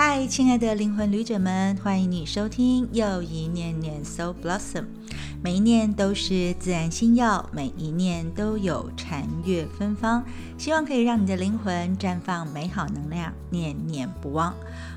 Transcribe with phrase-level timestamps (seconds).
[0.00, 4.84] 嗨，亲爱的灵魂旅者们，欢迎你收听又一念念 Soul Blossom。
[5.42, 10.22] 每一念都是自然心药，每一念都有禅悦芬芳。
[10.56, 14.54] 希望可以让你的灵魂绽放美好能量，念念不忘。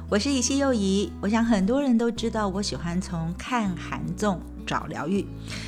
[0.07, 4.39] 我是以西又怡，我想很多人都知道，我喜欢从看韩综。
[4.65, 5.25] 找疗愈，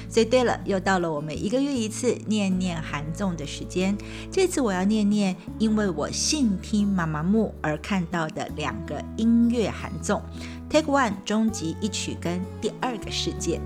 [0.10, 3.98] 所以对了，又到了我们一个月一次念念韩综的时间。
[4.32, 10.21] 这次我要念念，因为我信听妈妈木而看到的两个音乐韩综
[10.70, 13.60] ：Take One 终极一曲跟第二个世界。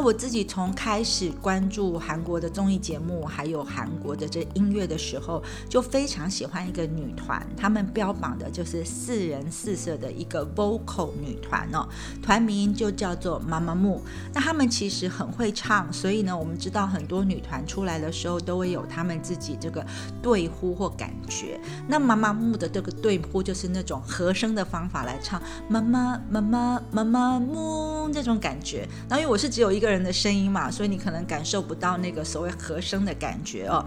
[0.00, 11.86] 我自己从开始关注韩国的综艺节目，还有韩国的这音乐的时候，就非常喜欢一个女团，他们标榜的就是四人四色的一个 vocal 女团哦，
[12.22, 14.02] 团名就叫做妈妈木。
[14.32, 19.84] 那他们其实很会唱，所以呢，我们知道很多女团出来的时候都会有他们自己这个
[20.22, 21.60] 对呼或感觉。
[21.86, 28.88] 那妈妈木的这个对呼就是那种和声的方法来唱妈妈妈妈妈妈木这种感觉。
[29.08, 29.89] 那因为我是只有一个。
[29.90, 33.84] 人的声音嘛，所以你可能感受不到那个所谓和声的感觉哦。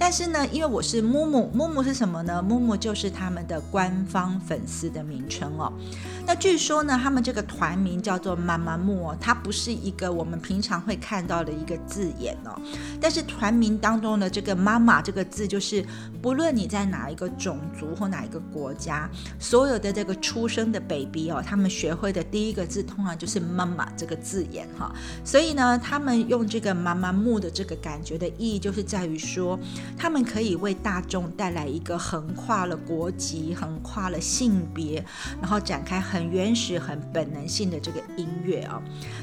[0.00, 2.42] 但是呢，因为我是木木，木木是什么呢？
[2.42, 5.70] 木木就是他们的官方粉丝的名称哦。
[6.26, 12.58] 那据说呢，他们这个团名叫做妈妈木哦，它不是一个我们平常会看到的一个字眼哦。
[12.98, 15.84] 但是团名当中的这个妈妈这个字，就是
[16.22, 19.06] 不论你在哪一个种族或哪一个国家，
[19.38, 24.90] 所有的这个出生的 baby 哦，他们学会的第一个字通常就是妈妈这个字眼哈。
[25.22, 29.58] 所以呢，他们用这个妈妈木的这个感觉的意义，就是在于说，
[29.96, 35.04] 他们可以为大众带来一个横跨了国籍、横跨了性别，
[35.40, 38.82] 然后展开很原始、很本能性的这个音乐啊。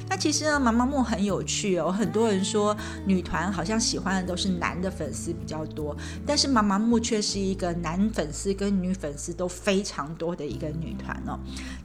[0.09, 1.91] 那其实呢，妈妈木很有趣哦。
[1.91, 11.37] 很多人说女团好像喜欢的都是男的粉丝比较多，但是妈妈木却是一个男粉丝跟女粉丝都非常多的一个女团哦。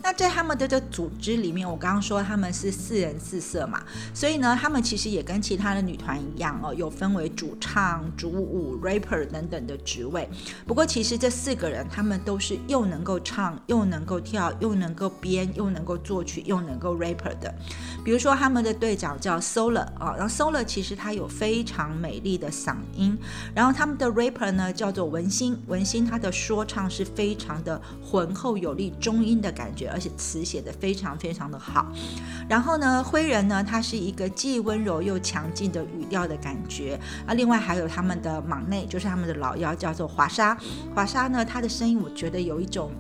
[0.03, 3.83] 那在他们的这组织里面，我刚刚说他们是四人四色嘛。
[4.15, 10.29] 所以呢，他们其实也跟其他的女团一样哦，有分为主唱、主舞、rapper 等等的职位。
[10.67, 17.55] 不过，其实这四个人他们都是又能够唱、又能够跳、又能够编、又能够作曲、又能够 rapper 的。
[18.05, 23.17] 比如说，他们的队长叫 Solar 啊，然后 Sola 其实他有非常美丽的嗓音。
[23.55, 31.93] 然后他们的 rapper 呢叫做文心，文心他的说唱是非常的浑厚有力、中音的感觉，而且词写的非常非常的好。
[32.49, 40.55] 然后呢，灰人呢，他是一个既温柔又强劲的语调的感觉啊，另外还有他们的忙内，就是他们的老幺，叫做华莎。
[40.95, 42.91] 华莎呢，她的声音我觉得有一种。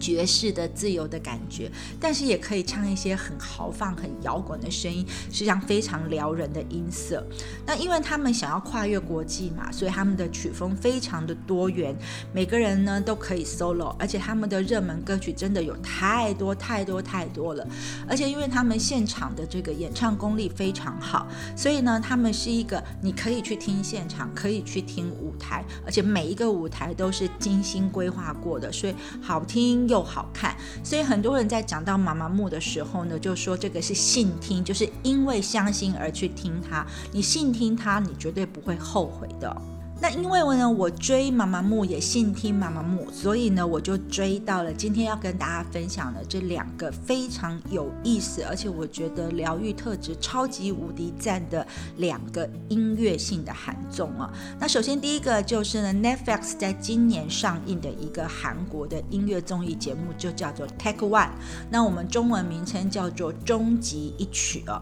[0.00, 7.22] 爵士的自由的感觉，但是也可以唱一些很豪放、很摇滚的声音，实际上非常撩人的音色。
[7.66, 11.94] 那因为他们想要跨越国际嘛，所以他们的曲风非常的多元，
[12.32, 17.66] 每个人呢都可以 solo，而且他们的热门歌曲真的有太多太多太多了。
[18.08, 29.89] 而且因为他们现场的这个演唱功力非常好，所以呢，他们是一个你可以去听现场，可以去听舞台，而且每一个舞台都是精心规划过的，所以好听。
[29.90, 36.86] 又好看，所以很多人在讲到妈妈木的时候呢，就说这个是信听，就是因为相信而去听它。
[37.12, 39.54] 你信听它，你绝对不会后悔的。
[40.02, 51.66] 那因为呢，我追妈妈木也信听妈妈木，所以呢，我就追到了今天要跟大家分享的这两个非常有意思，而且我觉得疗愈特质超级无敌赞的
[51.98, 54.32] 两个音乐性的韩综啊。
[54.58, 61.28] 那首先第一个就是呢，Netflix 在今年上映的一个韩国的音乐综艺节目，就叫做 Take One。
[61.70, 64.80] 那我们中文名称叫做终极一曲哦。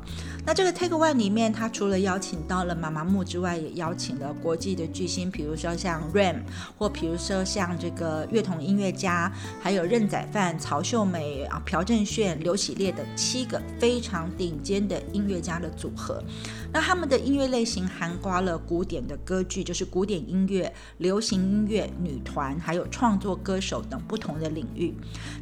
[0.49, 5.07] 那这个 Take One 里面，它除了邀请到了妈妈木之外，也邀请了国际的巨。
[5.07, 6.37] 星，比如说像 Ram，
[6.79, 16.25] 或比如说像这个乐童音乐家，还有任宰范、曹秀美啊、朴正炫、刘喜烈等七个非常顶尖的音乐家的组合。
[16.73, 24.93] 那他们的音乐类型涵盖了古典的歌剧，就是古典音乐、流行音乐、女团，还有创作歌手等不同的领域。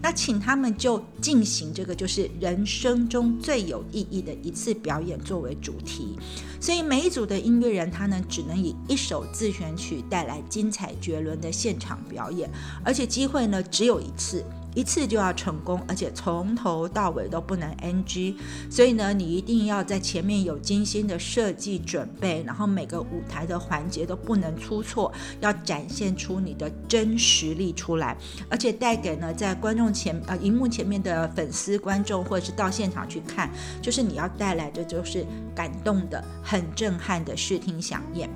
[0.00, 6.16] 那请他们就进行这个就是人生中最有意义的一次表演作为主题。
[6.60, 12.48] 所以每一组的音乐人，他呢只能以一首自选曲带来精彩绝伦的现场表演，
[12.84, 14.44] 而且机会呢只有一次。
[14.76, 18.36] 一次就要成功，而且从头到尾都不能 NG。
[18.70, 28.14] 所以呢，你一定要在前面有精心的设计准备，然后每个舞台的环节都不能出错，要展现出你的真实力出来，
[28.50, 33.50] 而且带给呢在观众前呃荧幕前面的粉丝观众或者是到现场去看，
[33.80, 38.28] 就是你要带来的就是感动的、很震撼的视听响应。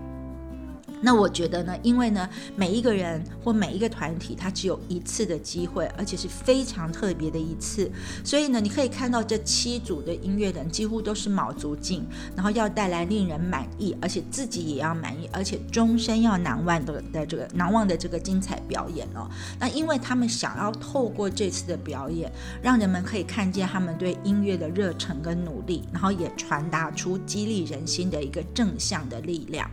[1.02, 7.90] 那我觉得呢，因为呢，每一个人或每一个团体，他只有一次的机会，而且是非常特别的一次，
[8.22, 12.06] 所以呢，你可以看到这七组的音乐人几乎都是卯足劲，
[12.36, 19.26] 然后要带来令人满意，而且自己也要满意，而且终身要难忘的的这个难忘的这个精彩表演哦。
[19.58, 22.30] 那因为他们想要透过这次的表演，
[22.62, 29.66] 让人们可以看见他们对音乐的热忱跟努力，然后也传达出激励人心的一个正向的力量。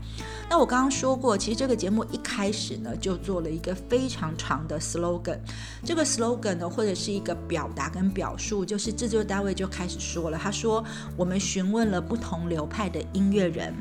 [0.50, 1.17] 那我刚刚说。
[1.18, 5.40] 过，其实这个节目一开始呢，就做了一个非常长的 slogan。
[5.84, 10.38] 这个 slogan 呢，或者是一个表达跟表述，就是制作单位就开始说了。
[10.38, 10.84] 他说
[11.18, 13.74] ：“我们询问了不同流派的音乐人。”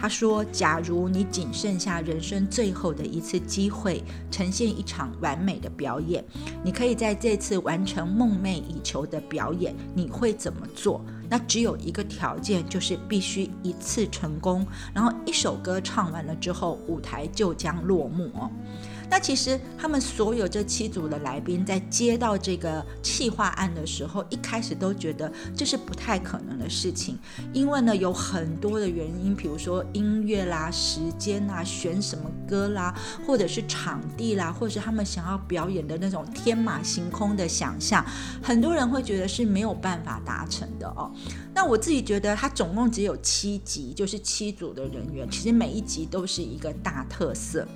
[0.00, 6.24] 他说：“假如你仅剩下人生最后的一次机会，呈现一场完美的表演，
[6.64, 11.04] 你可以在这次完成梦寐以求的表演，你会怎么做？
[11.28, 18.50] 那只有一个条件，就是必须一次成功，然后一首歌唱完了之后，舞台就将落幕哦。”
[19.10, 27.18] 那其实他们所有这七组的来宾在接到这个企划案的时候，一开始都觉得这是不太可能的事情，
[27.52, 32.94] 因为呢有很多的原因，比如说音乐啦、时间啦、选什么歌啦，
[33.26, 38.06] 或者是场地啦，或者是他们想要表演的那种天马行空的想象，
[38.40, 41.10] 很多人会觉得是没有办法达成的哦。
[41.52, 47.66] 那我自己觉得，它总共只有七集，就是七组的人员，其实每一集都是一个大特色。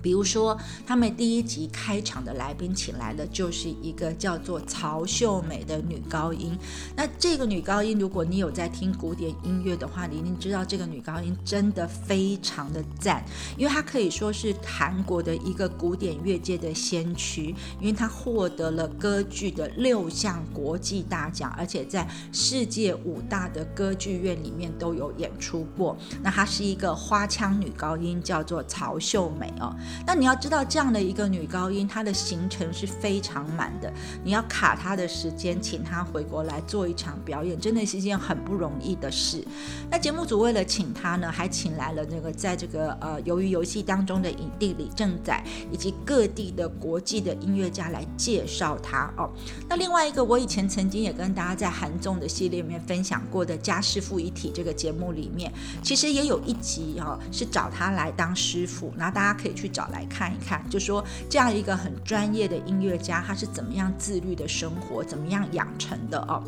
[0.00, 0.56] 比如说，
[0.86, 6.56] 他们第一集开场的来宾请来的就是一个叫做曹秀美的女高音。
[6.96, 13.24] 那这个女高音，如果你有在听古典音乐的话，你一定知道这个女高音真的非常的赞，
[13.56, 25.96] 因为她可以说是韩国的一个古典乐界的先驱，因为她获得了歌剧的六项国际大奖，而且在世界五大的歌剧院里面都有演出过。
[26.22, 29.74] 那她是一个花腔女高音，叫做曹秀美哦。
[30.06, 33.92] 那你要知道，这样的一个女高音，她的行程是非常满的。
[34.24, 39.42] 你要卡她的时间，请她回国来做一场表演，真的是一件很不容易的事。
[39.90, 49.30] 那节目组为了请她呢，还请来了那个在这个呃鱿鱼游戏当中的影帝李正宰，以及各地的国际的音乐家来介绍她哦。
[49.68, 55.52] 那另外一个，我以前曾经也跟大家在韩综的系列里面分享过的《家师傅一体》这个节目里面，
[55.82, 59.68] 其实也有一集哈是找她来当师傅，那大家可以去。
[59.78, 66.42] 找来看一看，就说这样一个很专业的音乐家，他是怎么样自律的生活，怎么样养成的哦。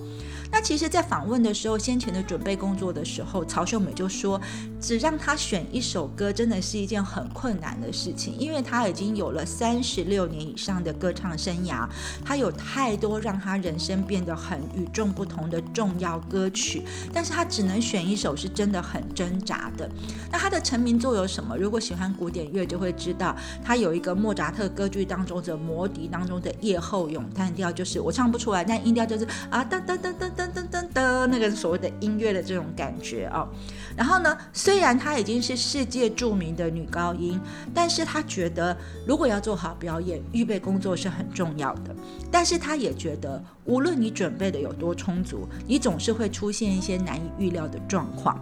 [0.53, 4.41] 那其实，在访问的时候，先前的准备工作的时候，曹秀美就说，
[4.81, 11.89] 只让他选一首歌，真的是一件很困难的事情，因为他已经有了三十六年以上的歌唱生涯，
[12.25, 16.83] 他有太多让他人生变得很与众不同的重要歌曲，
[17.13, 19.89] 但是他只能选一首，是真的很挣扎的。
[20.33, 21.57] 那他的成名作有什么？
[21.57, 30.40] 如果喜欢古典乐，就会知道他有一个莫扎特歌剧当中的《魔笛》当中的夜后咏叹调，就是我唱不出来，但音调就是啊哒哒哒哒哒。
[30.41, 33.47] 噔噔噔噔，那个所谓的音乐的这种感觉哦，
[33.95, 37.39] 然后呢，虽然她已经是世界著名的女高音，
[37.75, 38.77] 但是她觉得
[39.07, 41.95] 如果要做好表演，预备工作是很重要的。
[42.31, 48.39] 但是她也觉得，无论你准备的有多充足，你总是会出现一些难以预料的状况。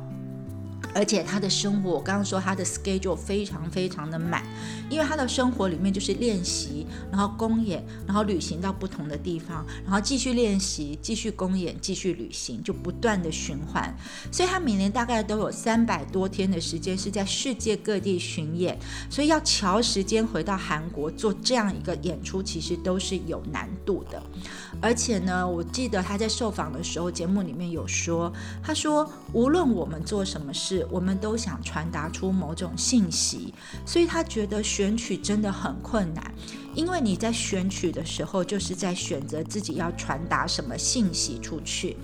[0.95, 4.42] 而且他的生活，我刚刚说他的 schedule 非常非常的满，
[4.90, 13.95] 因为他的生活里面就是练习，然后公演，然后旅行到不同的地方，然后继续练习，继续公演，继续旅行，就不断的循环。
[14.33, 18.76] 所以他每年大概都有三百多天的时间是在世界各地巡演，
[19.09, 24.23] 所以要调时间回到韩国做这样一个演出，其实都是有难度的。
[24.80, 33.53] 而且呢，我记得他在受访的时候，节目里面有说，他说无论我们做什么事，我们都想传达出某种信息，
[33.85, 36.35] 所以他觉得选取真的很困难。
[36.75, 41.97] 因为你在选曲的时候，就是在选择自己要传达什么信息出去。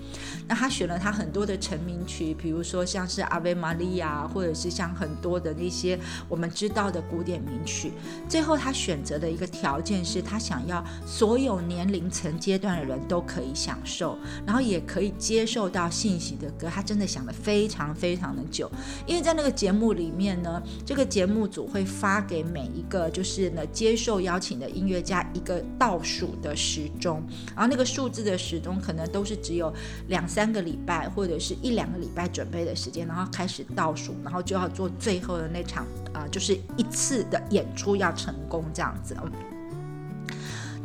[0.47, 7.91] 那他选了他很多的成名曲，比如说像是阿维玛利亚，或者是像很多的那些我们知道的古典名曲。
[8.27, 16.67] 最后他选择的一个条件是他想要所有年龄层阶段的人都可以享受，然后也可以接受到信息的歌。
[16.67, 18.69] 他真的想了非常非常的久，
[19.07, 24.54] 因为在那个节目里面呢，这个节目组会发给每一个就是呢接受邀请。
[24.55, 27.21] 请的音乐家一个倒数的时钟，
[27.53, 29.73] 然后那个数字的时钟可能都是只有
[30.07, 39.13] 两三个礼拜或者是一两个礼拜准备的时间，然后开始倒数，然后就要做最后的那场啊，就是一次的演出要成功这样子。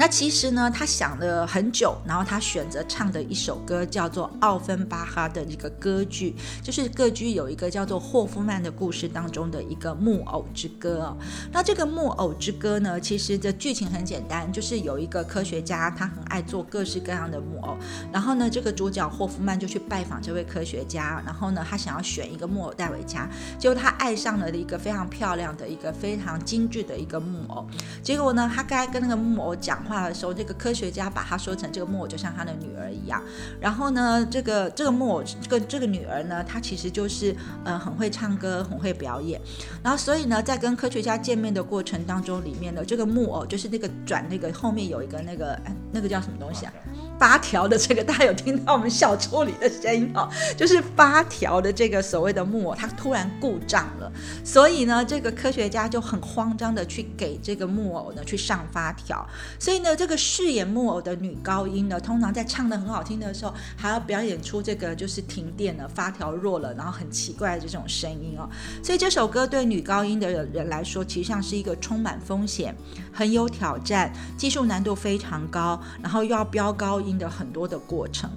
[0.01, 11.15] 那其实呢，他想了很久，然后他选择唱的一首歌叫做《奥芬巴哈》的一个歌剧，就是歌剧有一个叫做霍夫曼的故事当中的一个木偶之歌。
[11.53, 17.77] 那这个木偶之歌呢，其实的剧情很简单，就是有一个科学家，他很爱做各式各样的木偶，
[18.11, 23.29] 然后呢，这个主角霍夫曼就去拜访这位科学家，然后呢，他想要选一个木偶带回家，
[23.59, 27.67] 结果他爱上了一个非常漂亮的一个非常精致的一个木偶，
[28.03, 29.79] 结果呢，他该跟那个木偶讲。
[29.91, 33.21] 话的时候，这个科学家把他说成这个木偶就像他的女儿一样。
[33.61, 39.41] 然后呢，这个这个木偶，这个这个女儿呢，她其实就是嗯很会唱歌，很会表演。
[39.83, 45.61] 然后所以呢，在跟科学家见面的过程当中，里面的这个木偶就是那个转那个后面有一个那个
[45.93, 46.73] 那个叫什么东西啊？
[47.21, 54.11] 发条的这个，大家有听到我们小助理的声音哦，就是发条的这个所谓的木偶，它突然故障了，
[54.43, 59.23] 所以呢，这个科学家就很慌张的去给这个木偶呢去上发条，
[59.59, 68.49] 所以呢，这个饰演木偶的女高音呢，通常在唱的很好听的时候，还要表演出这个就是停电了，发条弱了，然后很奇怪的这种声音哦，
[68.83, 72.75] 所以这首歌对女高音的人来说，其实上是一个充满风险、
[73.13, 77.21] 很有挑战、技术难度非常高，然后又要飙高音。
[77.21, 78.31] 的很多的过程。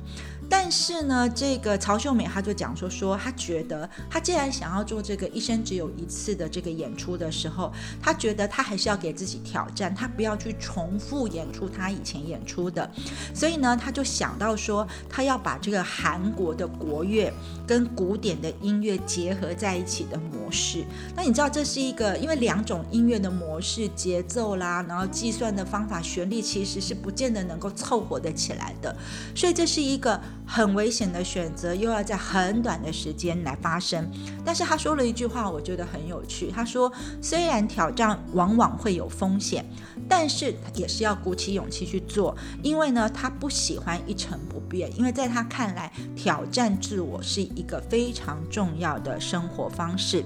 [0.50, 7.72] 但是呢，这个曹秀美她就讲说说，她觉得她既然想要做这个一生只有一次的这个演出的时候，
[8.02, 12.90] 她觉得她还是要给自己挑战，她不要去重复演出她以前演出的。
[13.34, 17.34] 所以呢，她就想到说，她要把这个韩国的国乐
[17.68, 20.84] 跟古典的音乐结合在一起的模式。
[21.16, 28.96] 那你知道这是一个，因为两种音乐的模式、节奏啦，然后计算的方法、旋律其实是不见得能够凑合得起来的。
[29.36, 30.20] 所以这是一个。
[30.46, 34.10] 很危险的选择，又要在很短的时间来发生。
[34.46, 36.52] 但是他说了一句话，我觉得很有趣。
[36.52, 39.66] 他说：“虽然挑战往往会有风险，
[40.08, 44.96] 但是也是要鼓起勇气去做，因为呢，他不喜欢一成不变。
[44.98, 50.24] 因为在他看来，挑战自我是一个非常重要的生活方式。”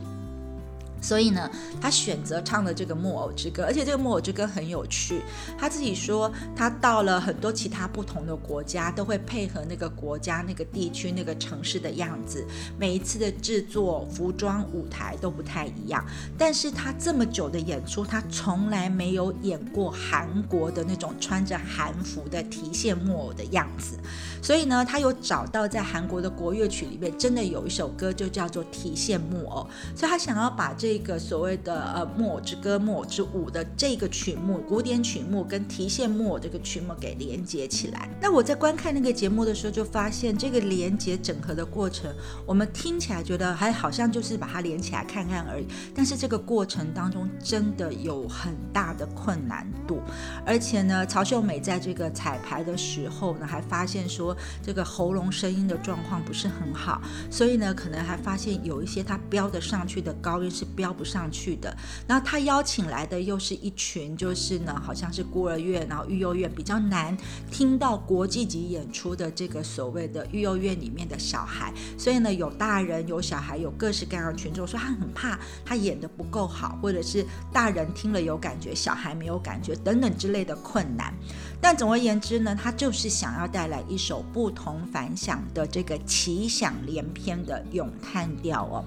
[1.08, 1.50] 所以呢，
[1.80, 5.22] 他选择唱的这个木偶之歌，而且这个木偶之歌很有趣。
[5.58, 12.46] 他自己说，他到了很多其他不同的国家，都会配合那个国家、那个地区、那个城市的样子。
[12.78, 16.06] 每一次的制作、服装、舞台都不太一样。
[16.38, 23.98] 但是他这么久的演出，他从来没有演过韩国的那种穿着韩服的提线木偶的样子。
[24.44, 29.66] 所以呢，他有找到在韩国的国乐曲里面，真的有一首歌就叫做《提线木偶》，
[29.98, 38.10] 所以他想要把这个所谓的呃木偶之歌、木偶之舞的这个曲目，古典曲目跟提线木偶这个曲目给连接起来。
[38.22, 42.14] 那我在观看那个节目的时候，就发现这个连接整合的过程，
[42.46, 50.02] 我们听起来觉得还好像就是把它连起来看看而已，但是这个过程当中真的有很大的困难度，
[50.46, 54.36] 而且呢，曹秀美在这个彩排的时候呢，还发现说。
[54.64, 57.02] 这个喉咙声音的状况不是很好，
[57.32, 61.76] 所以呢，可能还发现有一些他标的上去的高音是标不上去的。
[62.08, 67.18] 然后他邀请来的又是一群，就是呢，好像是孤儿院，然后育幼院比较难
[67.52, 81.12] 听到国际级演出的这个所谓的育幼院里面的小孩，所以呢，有大人有小孩，有各式各样的群众说他很怕他演的不够好，或者是大人听了有感觉，小孩没有感觉等等之类的困难。
[81.60, 88.86] 但总而言之呢，他就是想要带来一首不同凡响的这个奇想连篇的咏叹调哦。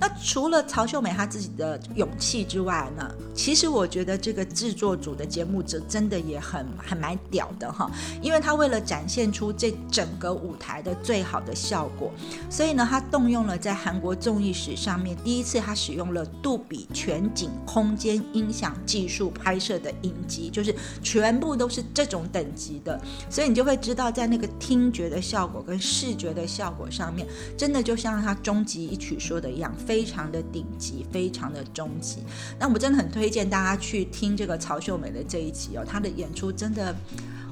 [0.00, 7.90] 那除了曹秀美她自己的勇气之外呢，其实我觉得这个制作组的节目者真的也很很蛮屌的哈，
[8.22, 12.12] 因为他为了展现出这整个舞台的最好的效果，
[12.48, 22.11] 所以呢，他动用了在韩国综艺史上面第一次他使用了杜比全景空间音响技术拍摄的影机，就是全部都是这。
[22.12, 27.26] 种等级的，所以你就会知道，在那个听觉的效果跟视觉的效果上面，
[27.56, 32.18] 真的就像他终极一曲说的一样，非常的顶级，非常的终极。
[32.58, 36.94] 那我真的很推荐大家去听这个曹秀美的这一集哦，她的演出真的，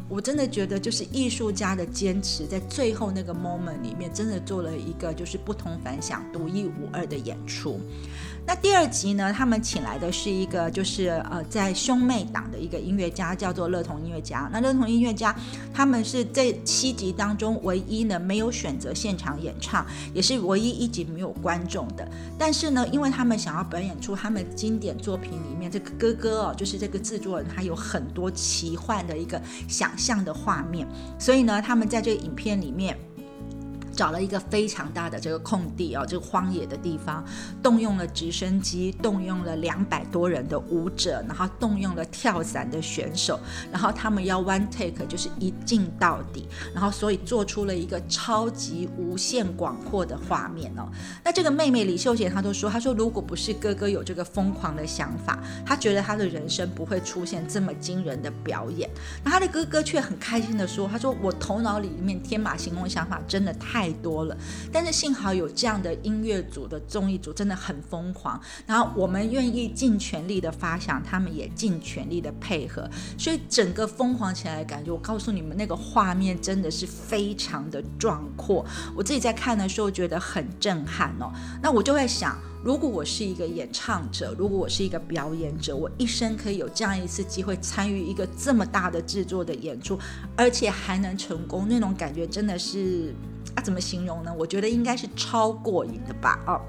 [0.08, 7.80] 我真的觉得就是艺术家的坚持，在最后那个 moment 里面，真的做了一个就是不同凡响、独一无二的演出。
[8.50, 14.50] 那第二集呢，他们请来的是一个就是呃在兄妹档的一个音乐家，叫做乐童音乐家。
[14.52, 15.32] 那乐童音乐家
[15.72, 22.04] 他们是这七集当中唯一呢没有选择现场演唱，也是唯一一集没有观众的。
[22.36, 30.88] 但是呢，因为他们想要表演出他们经典作品里面这个哥哥哦，就是这个制作人他有很多奇幻的一个想象的画面，
[31.20, 32.98] 所以呢，他们在这个影片里面。
[34.00, 37.22] 找了一个非常大的这个空地哦，这个荒野的地方，
[37.62, 43.38] 动用了直升机，动用了两百多人的舞者，然后动用了跳伞的选手，
[43.70, 50.88] 然后他们要 one take 就是一镜到底，然后所以做出了一个超级无限广阔的画面哦。
[51.22, 58.88] 那这个妹妹李秀贤她都说，她说如果不是哥哥有这个疯狂的想法，她觉得她的人生不会出现这么惊人的表演。
[59.22, 63.89] 那她的哥哥却很开心的说，他说我头脑里面天马行空的想法真的太。
[63.90, 64.36] 太多了，
[64.72, 81.32] 但是幸好有这样的音乐组的综艺组真的很疯狂，然后我们愿意尽全力的发想，他们也尽全力的配合，所以整个疯狂起来的感觉，我告诉你们，那个画面真的是非常的壮阔，我自己在看的时候觉得很震撼哦。
[81.60, 89.98] 那我就会想，如果我是一个演唱者，如果我是一个表演者，我一生可以有这样一次机会参与一个这么大的制作的演出，
[90.36, 93.12] 而且还能成功，那种感觉真的是。
[93.54, 94.34] 啊，怎么形容呢？
[94.38, 96.60] 我觉得应该是超过瘾的吧，哦。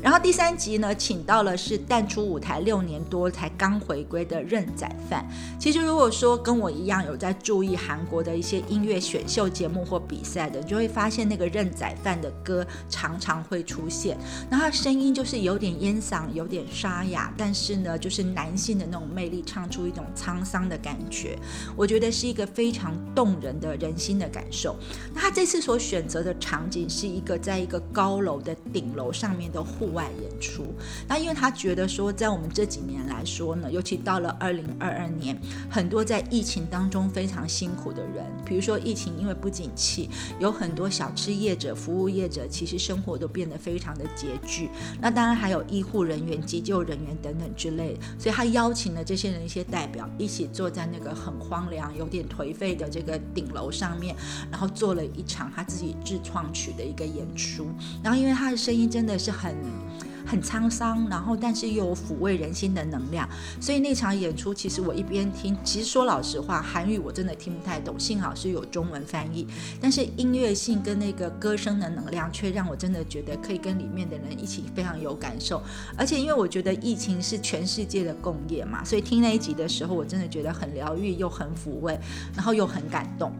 [0.00, 5.24] 然后第三集呢，请到了是淡出舞台六年多才刚回归的任宰范。
[5.60, 14.18] 其实如果说跟我一样有在注意韩国的一些音乐选秀节目或比赛的，你就会发现那个任宰范的歌常常会出现。
[14.50, 21.38] 那他声音就是有点烟嗓，有点沙哑，但是呢，就是男性的那种魅力，唱出一种沧桑的感觉。
[21.76, 24.76] 我觉得是一个非常动人的人心的感受。
[25.14, 30.64] 那他这次所选择的场景是一个在一个高楼的顶楼上面的户外演出。
[31.08, 35.38] 那因为他觉得说，在我们这几年来说呢，尤其到了二零二二年，
[35.70, 44.68] 很多在疫情当中非常辛苦的人，比如说疫情因为不景气，有很多小吃业者、服务业者，其实生活都变得非常的拮据。
[45.00, 47.96] 那当然还有医护人员、急救人员等等之类。
[48.18, 54.14] 所以他邀请了这些人一些代表，一起坐在那个很荒凉、有点颓废的这个顶楼上面，
[54.50, 55.96] 然后做了一场他自己。
[56.12, 57.68] 自创曲的一个演出，
[58.02, 59.56] 然后因为他的声音真的是很。
[60.26, 63.28] 很沧桑，然后但是又有抚慰人心的能量，
[63.60, 69.46] 所以那场演出其实我一边听，其实说老实话，韩语我真的听不太懂，幸好是有中文翻译，
[69.80, 75.60] 但是音乐性跟那个歌声的能量却让我真的觉得可以跟里面的人一起非常有感受，
[75.96, 81.98] 而且因为我觉得疫情是全世界的共业嘛，所以听那一集的时候，我真的觉得很疗愈又很抚慰，
[82.34, 83.32] 然后又很感动。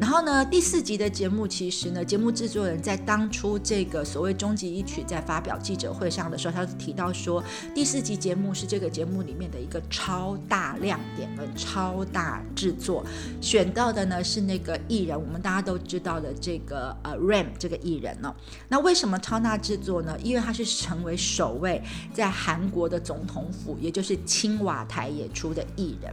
[0.00, 6.24] 然后呢，第四集的节目其实呢，节目制作人在当初这个所谓终极一曲在发表记者会上。
[6.34, 7.42] 的时候，他提到说，
[7.72, 13.04] 第四集节目是这个节目里面的一个超大亮点跟超大制作，
[13.40, 18.34] 选到的呢是那个艺人，我们大家都知道的这个呃 Ram 这个艺人呢。
[18.68, 20.18] 那为什么超大制作呢？
[20.24, 21.80] 因为他是成为首位
[22.12, 26.12] 在韩国的总统府，也就是青瓦台演出的艺人。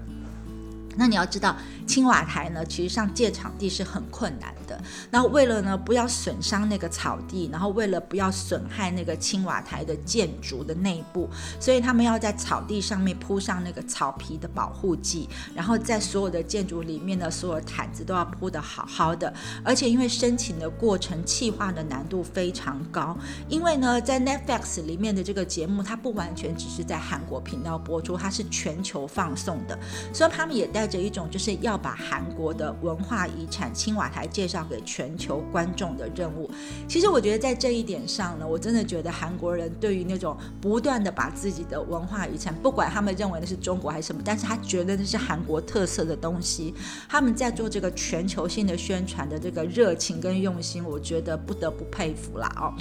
[0.98, 1.56] 那你要知道，
[1.88, 4.80] 青瓦台呢，其实上借场地是很困难的。
[5.10, 11.30] 那为了呢不要损伤那个草地，然后为了不要损害那个青瓦台的建筑的内部，
[11.62, 19.34] 所以他们要在草地上面铺上那个草皮的保护剂，然后在所有的建筑里面的所有毯子都要铺得好好的。
[19.64, 29.80] 而且因为申请的过程、气化的难度非常高，因为呢在 Netflix 里面的这个节目，它不完全只是在韩国频道播出，它是全球放送的，
[30.14, 30.81] 所以他们也带。
[30.82, 36.50] 带着一种就是要把韩国的文化遗产青瓦台介绍给全球观众的任务。
[36.88, 46.74] 其实我觉得在这一点上呢，我真的觉得韩国人对于那种不断的把自己的文化遗产，不管他们认为那是中国还是什么，但是他觉得那是韩国特色的东西，
[47.08, 52.74] 他们在做这个全球性的宣传的这个热情跟用心，我觉得不得不佩服了哦。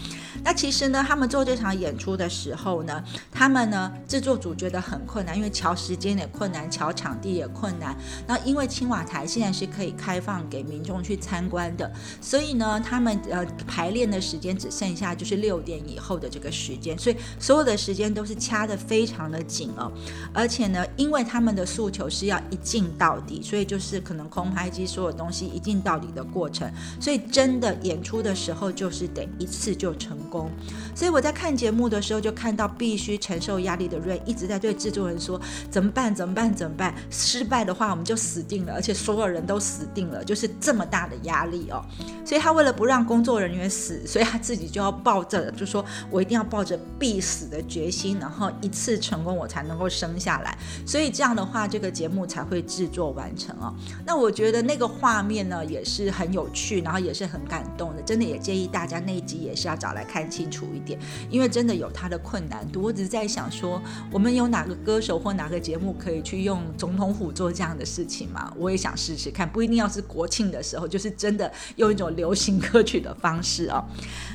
[0.42, 7.89] 那其实呢，他们做这场演出的时候呢，他们呢制作组觉得很困难，因为调时间也困难，调场地也困难。
[8.26, 19.90] 那因为青瓦台现在是可以开放给民众去参观的，所以呢，他们呃排练的时间只剩下就是六点以后的这个时间，所以所有的时间都是掐得非常的紧哦。
[20.32, 30.50] 而且呢，因为他们的诉求是要一镜到底，所以就是可能空拍机所有东西一镜到底的过程，所以真的演出的时候就是得一次就成功。
[30.94, 36.14] 所以我在看节目的时候就看到必须承受压力的瑞一直在对制作人说怎么办？
[36.14, 36.52] 怎么办？
[36.54, 36.94] 怎么办？
[37.10, 37.74] 失败的。
[37.80, 41.82] 话，我们就死定了，而且所有人都死定了，就是这么大的压力哦。
[42.26, 50.56] 所以他为了不让工作人员死，所以他自己就要抱着，就说我一定要抱着必死的决心，然后一次成功我才能够生下来。
[50.86, 53.74] 所以这样的话，这个节目才会制作完成哦。
[54.04, 58.02] 那我觉得那个画面呢也是很有趣，然后也是很感动的。
[58.02, 62.82] 真的也建议大家那一集也是要找来看清楚一点，因为真的有它的困难度。
[62.82, 63.80] 我只是在想说，
[64.12, 68.52] 我们有哪个歌手或哪个节目可以去用总统府做这样的事情吗？
[68.56, 73.84] 我也想试试看，不一定要是国庆的时候，就是真的用一种流行歌曲的方式哦。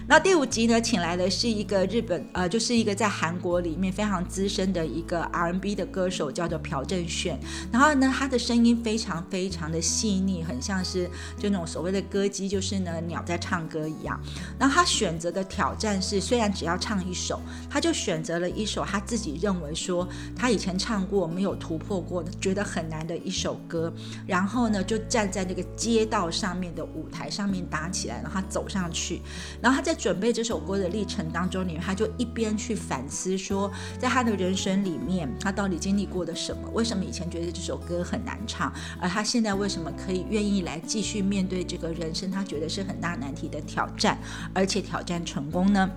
[0.07, 7.39] 那第五集呢，请来的是一个日本呃，就是一个在韩国里面非常资深的一个 R&B 的歌手，叫做朴正炫。
[7.71, 14.19] 然后呢，他的声音非常非常的细腻，很像是就那种所谓的歌姬，就是呢鸟在唱歌一样。
[14.59, 23.91] 然后他选择的挑战是，虽然只要唱一首，他就选择了一首他自己认为说他以前唱过没有突破过的，觉得很难的一首歌。
[24.25, 29.21] 然后呢，就站在那个街道上面的舞台上面打起来，然后他走上去。
[29.61, 36.69] 然后他在准备这首歌的历程当中，里面他就一边去反思说，在他的人生里面，他到底经历过的什么？
[36.73, 42.29] 为什么以前觉得这首歌很难唱，而他现在为什么可以愿意来继续面对这个人生？
[42.29, 44.17] 他觉得是很大难题的挑战，
[44.53, 45.89] 而且挑战成功呢？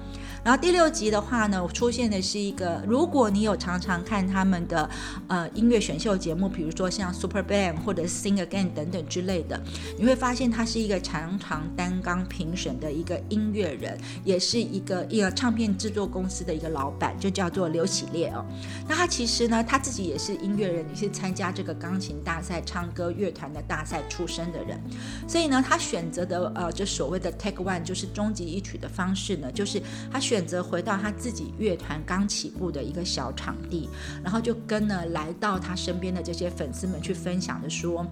[0.44, 4.88] 然后第六集的话呢，出现的是一个，如果你有常常看他们的
[5.26, 9.60] 呃音乐选秀节目，比如说像 Super Band 或者 Sing Again 等等之类的，
[9.98, 18.44] 你会发现他是一个常常担纲评审的一个音乐人，也是一个一个唱片制作公司的一个老板，就叫做刘喜烈哦。
[18.88, 24.80] 那他其实呢，他自己也是音乐人，也是参加这个钢琴大赛、唱歌乐团的大赛出身的人，
[25.26, 30.20] 所以呢，他选择的呃，就所谓的 Take One，就是终极一曲的方式呢，就是他。
[30.28, 33.88] 选择回到他自己乐团刚起步的一个小场地，
[34.22, 38.06] 然后就跟呢来到他身边的这些粉丝们去分享的说。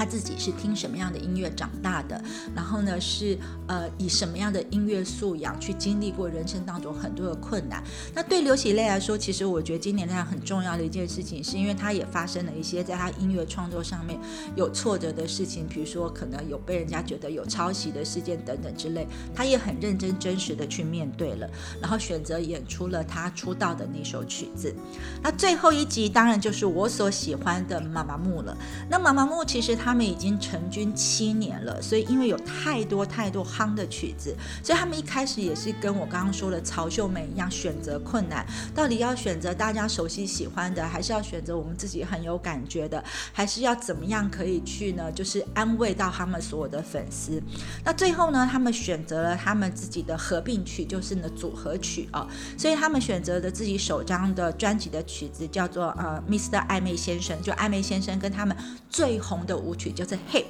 [0.00, 2.18] 他自己是听什么样的音乐长大的，
[2.54, 7.84] 然后呢是呃以什么样的音乐素养去经历过人生当中很多的困难。
[8.14, 14.18] 那对刘喜泪来说，其实我觉得今年他很重要的一件事情，是因为他也发生了一些在他音乐创作上面
[14.56, 21.46] 有挫折的事情，比如说可能有被人家觉得有抄袭的事件等等之类，他也很认真真实的去面对了，
[21.78, 24.74] 然后选择演出了他出道的那首曲子。
[25.22, 28.56] 那最后一集当然就是我所喜欢的妈妈木了。
[28.88, 29.76] 那妈妈木其实。
[29.80, 45.10] 他他们已经成军七年了，所以因为有太多太多夯的曲子，所以他们一开始也是跟我刚刚说的曹秀美一样，选择困难，到底要选择大家熟悉喜欢的，还是要选择我们自己很有感觉的，还是要怎么样可以去呢？
[45.10, 47.42] 就是安慰到他们所有的粉丝。
[47.84, 58.56] 那最后呢，他们选择了他们自己的合并曲，就是呢组合曲啊，所以他们选择的自己首张的专辑的曲子叫做呃 Mr 暧昧先生，就暧昧先生跟他们
[58.88, 59.74] 最红的舞。
[59.80, 60.44] 曲就是 hip，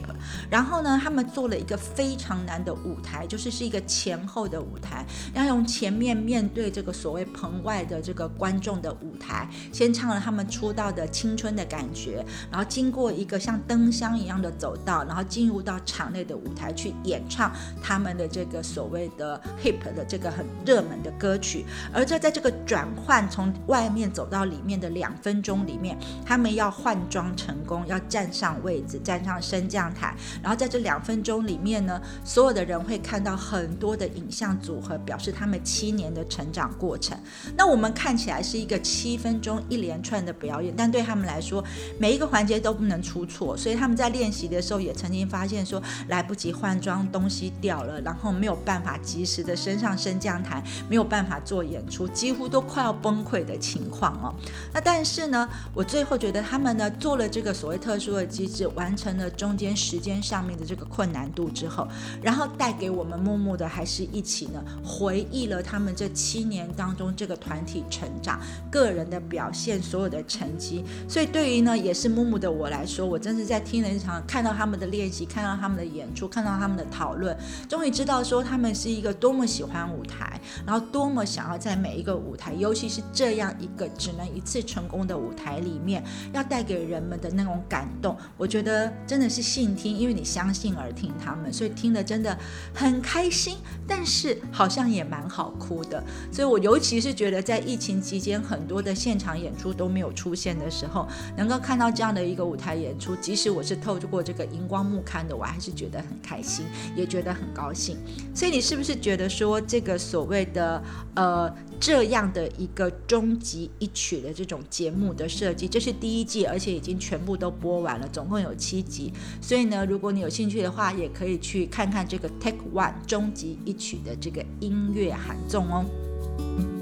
[0.50, 28.98] 然后呢，他们做了一个非常难的舞台，就是是一个前后的舞台，要用前面面对这个所谓棚外的这个观众的舞台，先唱了他们出道的青春的感觉，然后经过一个像灯箱一样的走道，然后进入到场内的舞台去演唱他们的这个所谓的 hip 的这个很热门的歌曲，而这在这个转换从外面走到里面的两分钟里面，他们要换装成功，要站上位置。
[29.10, 37.18] 站上升降台，然后在这两分钟里面呢，所有的人会看到很多的影像组合，表示他们七年的成长过程。
[37.56, 41.64] 那我们看起来是一个七分钟一连串的表演，但对他们来说，
[41.98, 43.56] 每一个环节都不能出错。
[43.56, 54.32] 所以他们在练习的时候也曾经发现说，来不及换装，东西掉了，然后没有办法及时的升上升降台，没有办法做演出，几乎都快要崩溃的情况哦。
[54.72, 58.96] 那但是呢，我最后觉得他们呢做了这个所谓特殊的机制，完。
[59.00, 61.88] 成了中间时间上面的这个困难度之后，
[62.22, 68.38] 然后带给我们默默的还是一起呢回忆了他们这七年当中这个团体成长、
[68.70, 70.84] 个人的表现、所有的成绩。
[71.08, 77.34] 所以对于呢也是木木的我来说，我真是在听了一场，看到他们的练习，看到他们的演出，看到他们的讨论，
[77.68, 88.14] 终于知道说他们是一个多么喜欢舞台，然后多么想要在每一个舞台，尤其是这样一个只能一次成功的舞台里面，要带给人们的那种感动。
[88.36, 88.89] 我觉得。
[89.06, 92.36] 真的是信听，因为你相信而听他们，所以听的真的
[92.74, 93.56] 很开心。
[93.86, 107.98] 但是好像也蛮好哭的，所以我尤其是觉得在疫情期间，很多的现场演出都没有出现的时候，能够看到这样的一个舞台演出，即使我是透过这个荧光幕看的，我还是觉得很开心，也觉得很高兴。
[108.32, 110.82] 所以你是不是觉得说这个所谓的
[111.14, 111.52] 呃？
[111.80, 115.66] 这样的一个终极一曲的这种节目的设计。
[115.66, 119.12] 这是第一季，而且已经全部都播完了，总共有七集。
[119.40, 126.79] 所以呢，如果你有兴趣的话，也可以去看看这个 Take One 终极一曲的这个音乐喊纵哦。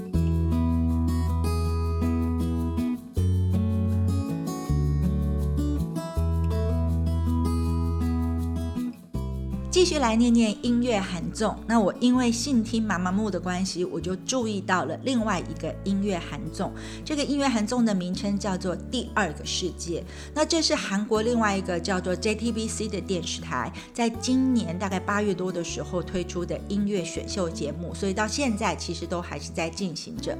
[9.79, 11.57] 继续来念念音乐韩综。
[11.65, 16.69] 那我因为信听妈妈木的关系，我就注意到了另外一个音乐韩综。
[17.05, 20.01] 这个音乐韩综的名称叫做《第二个世界》。
[20.33, 30.37] 那这是韩国另外一个叫做 JTBC 的电视台，在今年大概八月多的时候推出的音乐选秀节目，所以到现在其实都还是在进行着。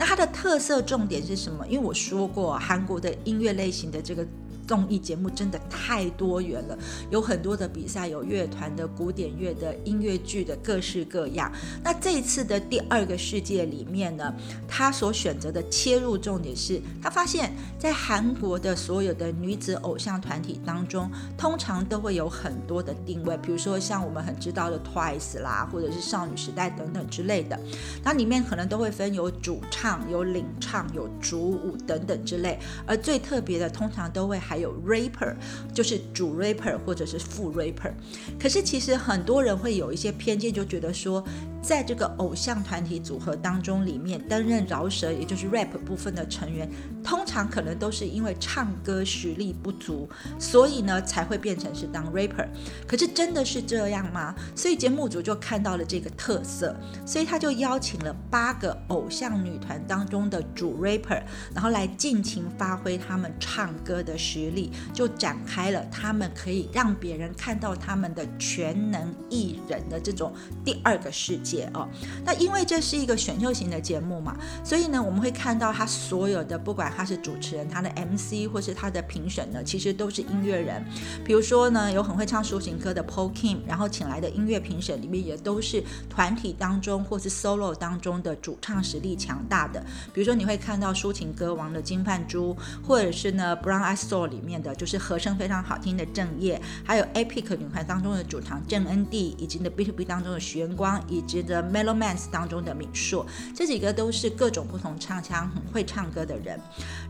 [0.00, 1.64] 那它的特色重点是什么？
[1.68, 4.26] 因为我说过，韩国的音乐类型的这个。
[4.70, 6.78] 综艺节目真的太多元了，
[7.10, 11.50] 有很多的比赛，有乐团的、古典乐的、音乐剧的，各式各样。
[11.82, 14.32] 那这一次的第二个世界里面呢，
[14.68, 27.58] 他所选择的切入重点是，他发现，在韩国的所有的女子偶像团体当中，通常都会有很多的定位，比如说像我们很知道的 Twice 啦，或者是少女时代等等之类的，
[28.04, 32.56] 那里面可能都会分有主唱、有领唱、有主舞等等之类，
[32.86, 35.34] 而最特别的，通常都会还有 rapper，
[35.72, 37.92] 就是主 rapper 或者是副 rapper。
[38.38, 41.24] 可是其实很多人会有一些偏见，就觉得说，
[41.62, 46.70] 在这个偶像团体组合当中里面担任饶舌，也就是 rap 部分的成员，
[47.02, 52.48] 通常可能都是因为唱歌实力不足，所以呢才会变成是当 rapper。
[52.86, 54.34] 可是真的是这样吗？
[54.54, 56.74] 所以节目组就看到了这个特色，
[57.06, 61.22] 所以他就邀请了八个偶像女团当中的主 rapper，
[61.54, 64.49] 然后来尽情发挥他们唱歌的实。
[64.50, 70.32] 力就展开了，他们可以让别人看到他们的全能艺人的这种
[70.64, 71.88] 第二个世界哦。
[72.24, 80.84] 那因为这是一个选秀型的节目嘛，所以呢，我们会看到他所有的，不管他是主持人、他的 MC 或是他的评审呢，其实都是音乐人。
[81.24, 89.80] 比如说呢，有很会唱抒情歌的 Paul Kim，然后请来的音乐评审里面也都是团体当中或是 solo 当中的主唱实力强大的。
[90.12, 94.39] 比如说你会看到抒情歌王的金范珠，或者是呢 Brown Eyed Soul 里。
[94.40, 106.58] 里面的就是和声非常好听的郑业，还有 A P i c 女团当中的主唱郑恩地，以及呢 B to B 当中的徐元光，以及 The Melomans 当中的敏硕，这几个都是各种不同唱腔很会唱歌的人。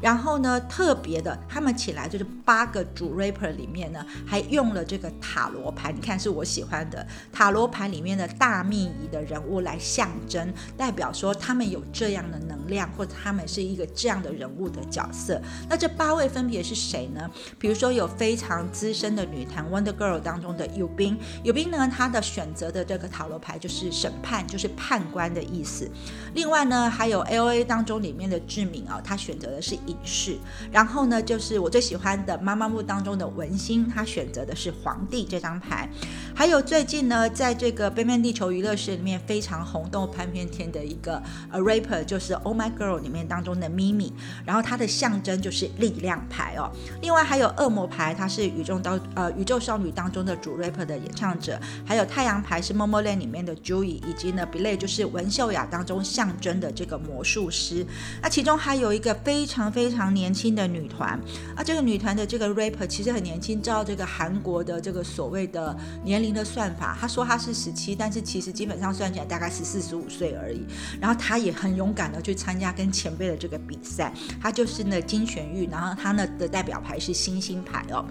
[0.00, 15.40] 然后呢，特别的，他们起来就是八个主 rapper 里面呢，还用了这个塔罗牌，你看是我喜欢的塔罗牌里面的大秘仪的人物来象征，代表说他们有这样的能量，或者他们是一个这样的人物的角色。
[15.68, 17.30] 那这八位分别是谁呢？
[17.58, 25.90] 比如说有非常资深的女团 Wonder Girl 当中的有斌，有斌呢，他的选择的这个塔罗牌就是审判，就是判官的意思。
[26.34, 30.38] 另外呢，还有 L A 当中里面的志敏啊，他选择的是隐士。
[30.70, 35.88] 然后呢，就是我最喜欢的妈妈木当中的文心，他选择的是皇帝这张牌。
[36.34, 44.12] 还有最近呢，在这个背面地球娱乐室里面非常红动潘片天的一个呃 rapper，就是 Oh My Girl 里面当中的咪咪，
[44.44, 46.70] 然后它的象征就是力量牌哦。
[47.00, 57.86] 另外还有恶魔牌，它是宇宙当呃宇宙少女当中的主 rapper 的演唱者，还有太阳牌是 Momoland 里面的 Joey，以及呢 Belay 就是文秀雅当中象征的这个魔术师。
[58.20, 61.18] 那其中还有一个非常非常年轻的女团，
[61.56, 70.66] 啊这个女团的这个 rapper 其实很年轻，照这个韩国的这个所谓的年龄的算法，他说他是十七，但是其实基本上算起来大概是四十五岁而已。
[71.00, 76.89] 然后他也很勇敢的去参加跟前辈的这个比赛，他就是呢金玄玉，然后他呢的代表牌。
[76.90, 78.04] 还是星星牌哦，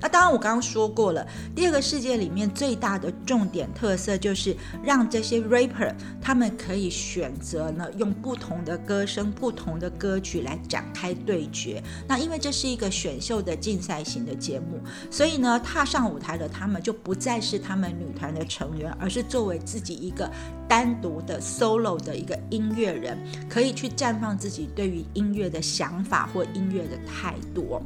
[0.00, 11.80] 那当然我刚刚说过了，第二个世界里面最大的重点特色就是让这些 rapper 他们可以选择呢用不同的歌声、不同的歌曲来展开对决。
[12.08, 14.80] 那因为这是一个选秀的竞赛型的节目，
[15.12, 20.28] 所以呢踏上舞台的他们就不再是他们女团的成员，而是作为自己一个
[20.66, 23.16] 单独的 solo 的一个音乐人，
[23.48, 27.80] 可以去绽放自己对于音乐的想法或音乐的态度。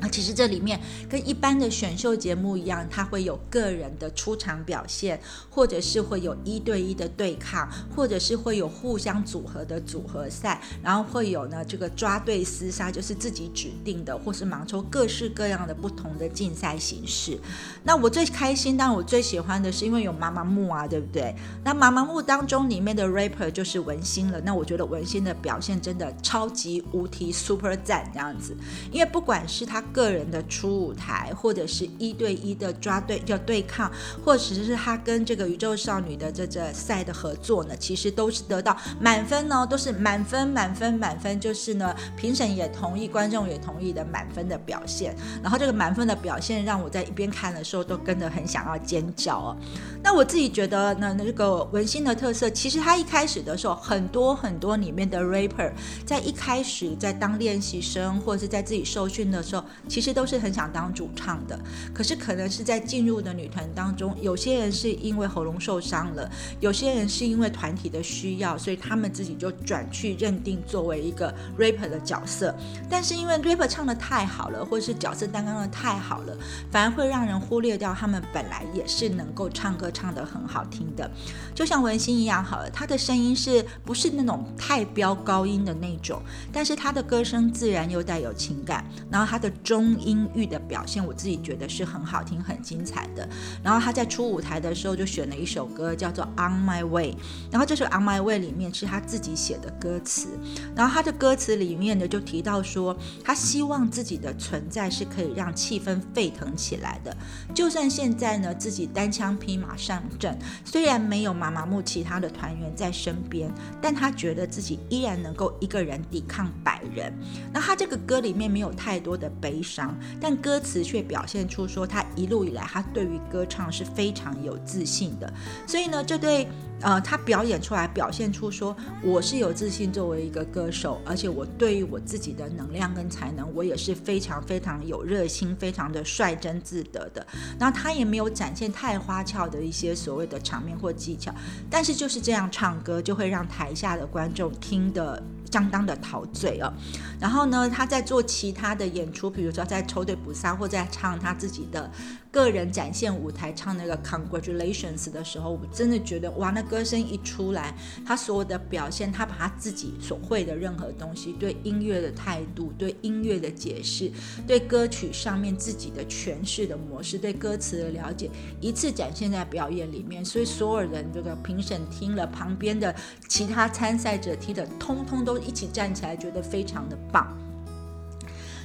[0.00, 17.38] 那其实这里面跟一般的选秀节目一样，它会有个人的出场表现，或者是会有一对一的对抗，或者是会有互相组合的组合赛，然后会有呢这个抓对厮杀，就是自己指定的，或是盲抽各式各样的不同的竞赛形式。
[17.84, 21.34] 那我最开心，但我最喜欢的是因为有妈妈木啊，对不对？
[21.62, 24.40] 那妈妈木当中里面的 rapper 就是文心了。
[24.40, 28.56] 那我觉得文心的表现真的超级无敌 super 赞这样子，
[28.90, 29.84] 因为不管是他。
[29.92, 33.90] 个人的初舞台，或者是一对一的抓对叫对抗，
[34.24, 45.14] 或者是他跟这个宇宙少女的这这赛的合作呢，其实都是得到满分呢，都是满分满分满分，就是呢评审也同意，观众也同意的满分的表现。
[45.42, 49.56] 然后这个满分的表现让我在一边看的时候都跟着很想要尖叫哦。
[50.02, 55.72] 那我自己觉得呢，那个文心的特色，其实他一开始的时候，很多很多里面的 rapper
[56.04, 61.58] 在一开始在当练习生或者是在自己受训的时候，其实都是很想当主唱的。
[61.92, 72.54] 可是可能是在进入的女团当中，有些人是因为喉咙受伤了，有些人是因为团体的需要，所以他们自己就转去认定作为一个 rapper 的角色。
[72.88, 76.34] 但是因为 rapper 唱的太好了，或是角色担当的太好了，
[76.70, 79.90] 反而会让人忽略掉他们本来也是能够唱歌。
[79.92, 81.10] 唱得很好听的，
[81.54, 82.70] 就像文心一样好了。
[82.70, 86.22] 她的声音是不是那种太飙高音的那种？
[86.52, 88.82] 但是她的歌声自然又带有情感。
[89.10, 93.28] 然后她的中音域的表现，我自己觉得是很好听、很精彩的。
[93.62, 97.12] 然后他在出舞台的时候就选了一首歌叫做《On My Way》，
[97.52, 100.36] 然后这首《On My Way》里面是他自己写的歌词。
[100.74, 107.16] 然后他的歌词里面呢就提到说，他希望自己的存在是可以让气氛沸腾起来的。
[107.54, 109.76] 就算现在呢自己单枪匹马。
[109.76, 117.10] 上阵，虽然没有妈妈木其他的团员在身边，但他觉得自己依然能够一个人抵抗百人。
[117.50, 125.32] 那他这个歌里面没有太多的悲悲伤，但歌词却表现出说他一路以来他对于歌唱是非常有自信的。
[125.66, 126.46] 所以呢，这对。
[126.82, 137.26] 呃，他表演出来，表现出说我是有自信作为一个歌手，而且我对于我自己的能量跟才能，我也是非常非常有热心，非常的率真自得的。
[137.58, 141.30] 那他也没有展现太花俏的一些所谓的场面或技巧，
[141.68, 146.72] 但是就是这样唱歌，就会让台下的观众听得相当的陶醉哦。
[147.18, 151.90] 然后呢，他在做其他的演出，比如说在抽队补杀或在唱他自己的。
[152.30, 157.74] 个人展现舞台唱那个 Congratulations 的时候，我真的觉得哇，那歌声一出来，
[158.06, 164.10] 他所有的表现，他把他自己所会的任何东西，对音乐的态度，对音乐的解释，
[164.46, 172.94] 对歌曲上面自己的诠释的模式，对歌词的了解，一次展现在表演里面，所以所有人这个评审听了，旁边的
[173.26, 177.36] 其他参赛者听的，通通都一起站起来，觉得非常的棒。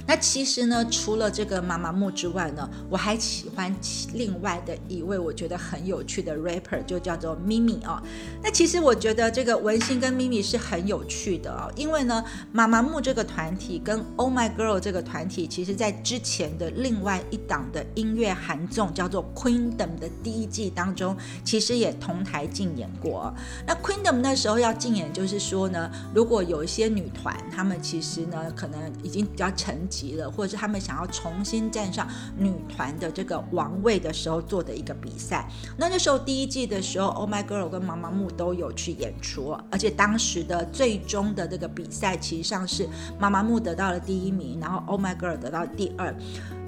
[0.06, 3.74] 那其实呢，除了这个妈妈木之外呢，我还喜欢
[4.14, 8.00] 另外的一位我觉得很有趣的 rapper，就叫做咪咪哦。
[8.40, 23.34] 那其实我觉得这个文心跟咪咪是很有趣的哦，因为呢，妈妈木这个团体跟 Oh My Girl 这个团体，其实在之前的另外一档的音乐韩综叫做 Queendom 的第一季当中，其实也同台竞演过。
[23.66, 29.74] 那 Queendom 那时候要竞演，就是说呢，如果有一些女团，她们其实呢，可能已经比较成。
[29.96, 32.06] 急了，或者是他们想要重新站上
[32.36, 35.48] 女团的这个王位的时候做的一个比赛。
[35.78, 42.86] 那那时候第一季的时候，Oh My Girl 跟妈妈木都有去演出，而且当时的最终的这个比赛其实上是
[43.18, 46.14] 妈妈木得到了第一名，然后 Oh My Girl 得到第二。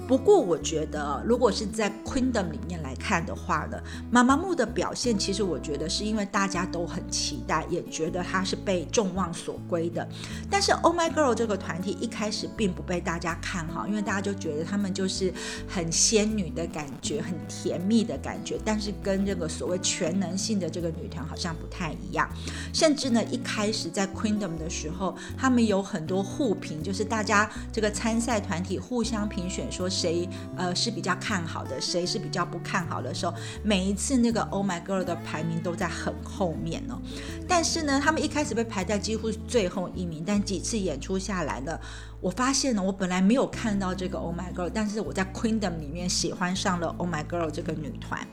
[0.09, 10.09] 不过我觉得，如果是在 Queendom 里面来看的话呢，妈妈木的表现，其实我觉得是因为大家都很期待，也觉得她是被众望所归的。
[10.49, 15.31] 但是 Oh My Girl 这个团体一开始并不被大家看好，因为大家就觉得他们就是
[15.67, 22.27] 很仙女的感觉，很甜蜜的感觉，但是跟这个所谓全能性的这个女团好像不太一样。
[22.73, 29.87] 甚至呢，一开始在 Queendom 的时候，他们有很多互评，就是大家这个参赛团体互相评选说。
[29.99, 33.33] 谁呃是比较看好的，谁是比较不看好的时候，
[33.63, 36.99] 每一次那个 Oh My Girl 的排名都在很后面哦。
[37.47, 41.77] 但是呢，他们一开始被排在几乎最后一名，但几次演出下来呢。
[42.21, 48.27] 我发现呢，我本来没有看到这个 Oh My Girl，但是我在 Queendom 里面喜欢上了 Oh My Girl 这个女团，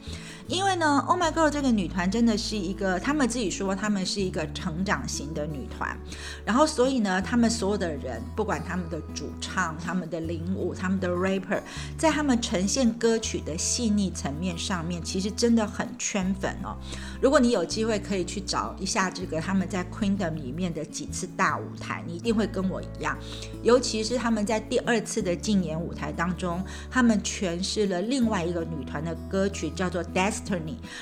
[0.49, 5.97] 因为呢，Oh My Girl 这个女团真的是一个，他们自己说他们是一个成长型的女团，
[6.45, 11.61] 然后所以呢，他们所有的人，不管他们的主唱、他们的领舞、他们的 rapper，
[11.99, 16.77] 在他们呈现歌曲的细腻层面上面，其实真的很圈粉哦。
[17.21, 23.19] 如果你有机会可以去找一下这个他们在 Queendom 里面的几次大舞台，你一定会跟我一样，
[23.63, 30.36] 尤其是他们在第二次的竞演舞台当中，他们诠释了另外一个女团的歌曲，叫做《Death》，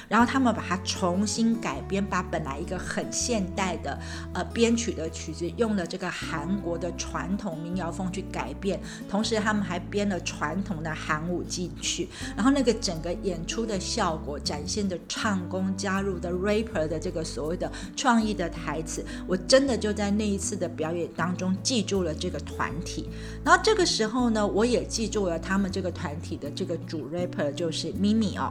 [0.08, 3.96] 然后他们把它重新改编，把本来一个很现代的
[4.32, 22.64] 呃编曲的曲子，用了这个韩国的传统民谣风去改变，同时他们还编了传统的韩舞进去，然后那个整个演出的效果，展现的唱功，加入的 rapper 的这个所谓的创意的台词，我真的就在那一次的表演当中记住了这个团。
[22.64, 23.10] 团体。
[23.44, 28.50] 然后这个时候呢，我也记住了他们这个团体的这个主 rapper 就是咪咪哦。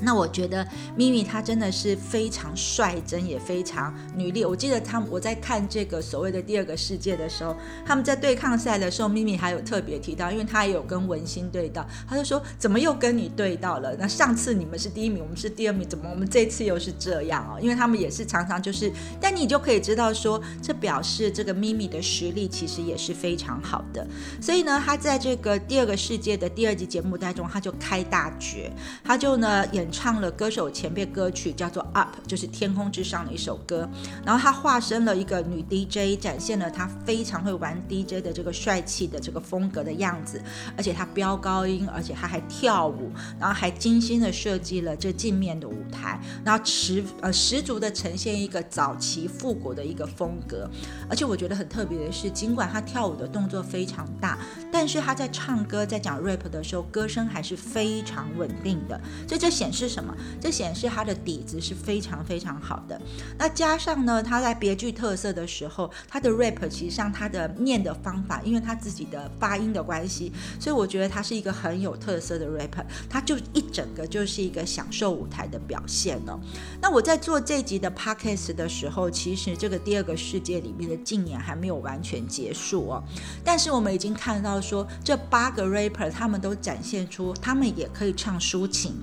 [0.00, 4.44] 那我觉得咪咪她真的是非常率真，也非常女力。
[4.44, 13.94] 我记得他我在看这个所谓的第二个世界的时候，他们在对抗赛的时候，咪咪还有特别提到，因为她也有跟文心对到，他就说怎么又跟你对到了？
[13.98, 17.58] 那上次你们是第一名，我们是第二名，怎么我们这次又是这样哦？
[17.60, 24.06] 因为他们也是常常就是，但你就可以知道说，这表示这个咪咪的实力其实也是非常好的。
[24.40, 28.70] 所以呢，他在这个第二个世界的第二集节目当中，他就开大绝，
[29.02, 29.87] 他就呢演。
[29.90, 33.88] 唱了歌手前辈歌曲叫做《Up》，就是天空之上的一首歌。
[34.24, 40.42] 然后他化身了一个女 DJ，展现了他非常会玩 DJ 的这个帅气的这个风格的样子。
[40.76, 43.10] 而且他飙高音，而且他还跳舞，
[43.40, 50.68] 然后还精心的设计了这镜面的舞台，然后十呃十足的呈现一个早期复古的一个风格。
[51.08, 54.38] 而且我觉得很特别的是，尽管他跳舞的动作非常大，
[54.70, 59.00] 但是他在唱歌在讲 rap 的时候，歌声还是非常稳定的。
[59.26, 59.77] 所以这显示。
[59.78, 60.12] 是什么？
[60.40, 63.00] 这显示他的底子是非常非常好的。
[63.38, 72.84] 那加上呢，他在别具特色的时候，他的 rap 其实上他的念的方法，因为他自己的发音的关系，所以我觉得他是一个很有特色的 rape。
[73.08, 76.40] 他就一整个就是一个享受舞台的表现了。
[76.80, 83.04] 那我在做这集的 podcast 的时候，其实这个第二个世界里面的竞演还没有完全结束哦。
[83.44, 88.96] 但是我们已经看到说，这八个 rapper 他们都展现出，他们也可以唱抒情，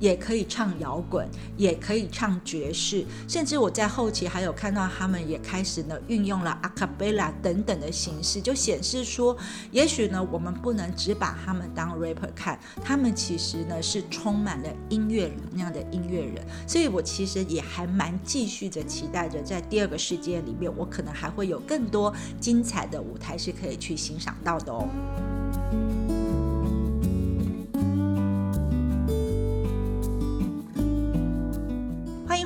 [0.00, 0.21] 也。
[0.24, 9.36] 可以唱摇滚，也可以唱爵士，甚至我在后期还有看到他们也开始呢运用了阿卡贝拉等等的形式，就显示说，
[9.72, 24.88] 也许呢我们不能只把他们当 rapper 看，他们其实呢是充满了音乐人那样的音乐人，所以我其实也还蛮继续着期待着，在第二个世界里面，我可能还会有更多精彩的舞台是可以去欣赏到的哦。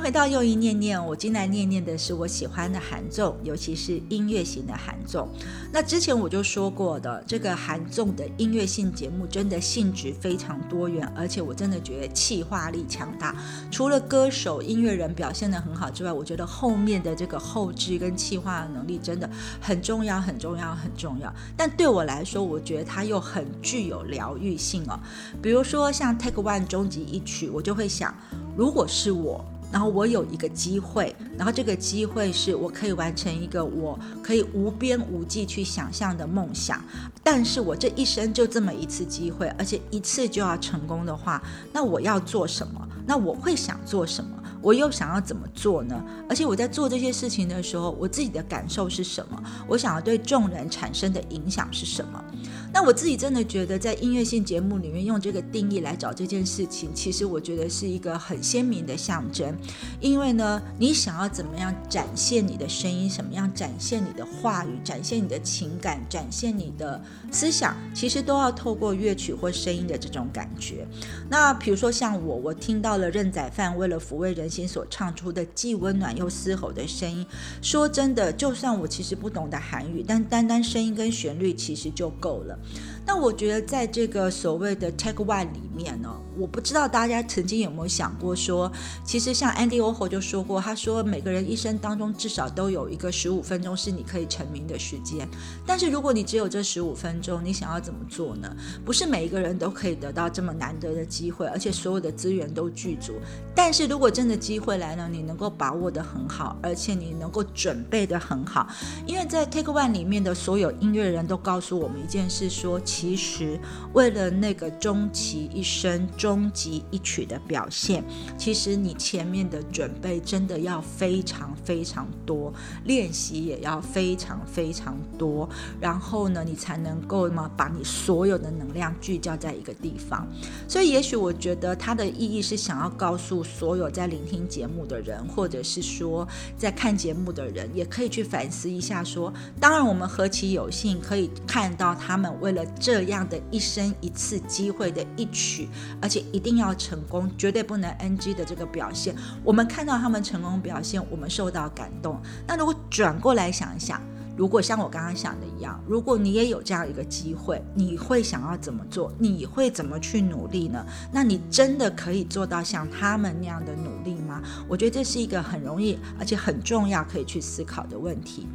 [0.06, 5.28] 回到又一念念，我今来念念的是我喜欢的韩综，尤其是音乐型的韩综。
[5.72, 13.34] 那之前我就说过的，这个韩综的音乐性节目真的性质非常多元，而且我真的觉得气化力强大。
[13.68, 19.28] 除了歌手、音乐人表现的很好之外，我觉得后面的这个后置跟气化的能力真的
[19.60, 21.34] 很重要、很重要、很重要。
[21.56, 24.96] 但对我来说，我觉得它又很具有疗愈性哦。
[25.42, 28.14] 比如说像《Take One》终极一曲，我就会想，
[28.56, 29.44] 如果是我。
[29.72, 36.82] 然后我有一个机会，然后这个机会是我可以完成一个我可以无边无际去想象的梦想，
[37.22, 41.42] 但是我这一生就这么一次机会，而且一次就要成功的话，
[41.72, 42.88] 那我要做什么？
[43.06, 44.30] 那我会想做什么？
[44.62, 46.02] 我又想要怎么做呢？
[46.28, 49.40] 而且我在做这些事情的时候，我自己的感受是什么？
[49.68, 52.24] 我想要对众人产生的影响是什么？
[52.72, 59.56] 那我自己真的觉得，在音乐性节目里面用这个定义来找这件事情，其实我觉得是一个很鲜明的象征。
[60.00, 70.86] 因为呢，你想要怎么样展现你的声音，什么样展现你的话语，展现你的情感，展现你的思想，其实都要透过乐曲或声音的这种感觉。
[71.30, 77.26] 那比如说像我，我听到了任宰范为了抚慰人心所唱出的既温暖又嘶吼的声音，
[77.62, 82.58] 说真的，就算我其实不懂得韩语，但单单声音跟旋律其实就够了。
[83.06, 88.70] 那我觉得，在这个所谓的 Take One 里面呢，我不知道大家曾经有没有想过，说
[89.04, 95.26] 其实像 Andy Warhol 就说过，他说每个人一生当中至少都有一个十五分钟是你可以成名的时间。
[95.64, 98.54] 但是如果你只有这十五分钟，你想要怎么做呢？
[98.84, 103.12] 不是每一个人都可以得到这么难得的机会，而且所有的资源都具足。
[103.54, 108.66] 但是如果真的机会来了，你能够把握的很好，而且你能够准备的很好，
[109.06, 112.80] 因为在 Take One 里面的所有音乐人都告诉我们一件事，说。
[112.98, 113.60] 其实，
[113.92, 118.02] 为了那个终其一生、终极一曲的表现，
[118.38, 122.50] 其实你前面的准备真的要非常非常多，
[122.84, 125.46] 练习也要非常非常多，
[125.78, 130.26] 然后呢，你才能够嘛把你所有的能量聚焦在一个地方。
[130.66, 136.26] 所以，也许我觉得它的意义是想要告诉所有在聆听节目的人，或者是说
[136.56, 139.30] 在看节目的人，也可以去反思一下：说，
[139.60, 142.64] 当然我们何其有幸可以看到他们为了。
[142.86, 145.68] 这样的一生一次机会的一曲，
[146.00, 149.12] 而且一定要成功，绝对不能 NG 的这个表现，
[149.42, 152.22] 我们看到他们成功表现，我们受到感动。
[152.46, 154.00] 那如果转过来想一想，
[154.36, 159.12] 如果像我刚刚想的一样，如果你也有这样一个机会，你会想要怎么做？
[159.18, 160.84] 你会怎么去努力呢？
[161.10, 164.42] 那你真的可以做到像他们那样的努力吗？
[164.68, 168.46] 我觉得这是一个很容易而且很重要可以去思考的问题。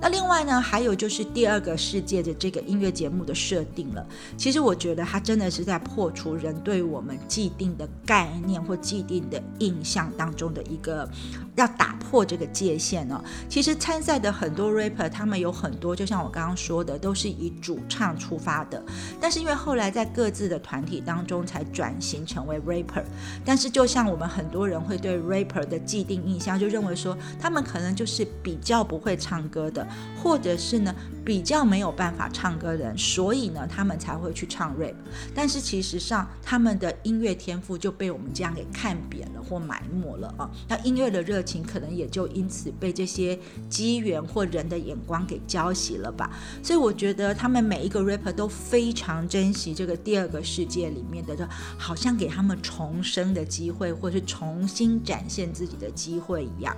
[0.00, 4.06] 那另外呢，还有就是第二个世界的这个音乐节目的设定了。
[4.36, 11.08] 其实我觉得它真的是在破除人对我们既定的概念或既定的印象当中的一个，
[11.56, 13.22] 要打破这个界限呢。
[13.48, 18.82] 其实参赛的很多 rapper，他们有很多，就像我刚刚说的，都是以主唱出发的。
[19.20, 23.04] 但是因为后来在各自的团体当中才转型成为 rapper。
[23.44, 29.86] 但是就像我们很多人会对 rapper 的既定印象，就认为说他们可能就是比较不会唱歌的，
[30.22, 30.94] 或者是呢
[31.24, 34.94] 比较没有办法唱歌的人，所以呢他们才会去唱 rap。
[35.34, 40.50] 但是其实上他们的音乐天赋就被我们这样给看扁了或埋没了啊。
[40.68, 43.38] 那音乐的热情可能也就因此被这些
[43.68, 46.30] 机缘或人的眼光给浇熄了吧。
[46.62, 56.74] 所以我觉得他们每一个 rapper 都非常珍惜这个第二个世界里面的，好像给他们重生的机会，或是重新展现自己的机会一样。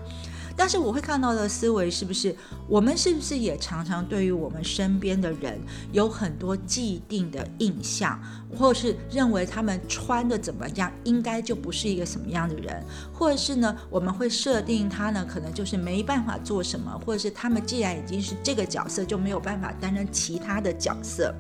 [0.57, 2.35] 但是我会看到的思维是不是，
[2.67, 5.61] 我们是不是也常常对于我们身边的人
[5.93, 8.19] 有很多既定的印象，
[8.59, 12.83] 或是认为他们穿的怎么样，应该就不是一个什么样的人，
[13.13, 21.35] 或者是呢，我们会设定他呢，可能就是没办法做什么，或者是他们既然已经是这个角色，就没有办法担任其他的角色。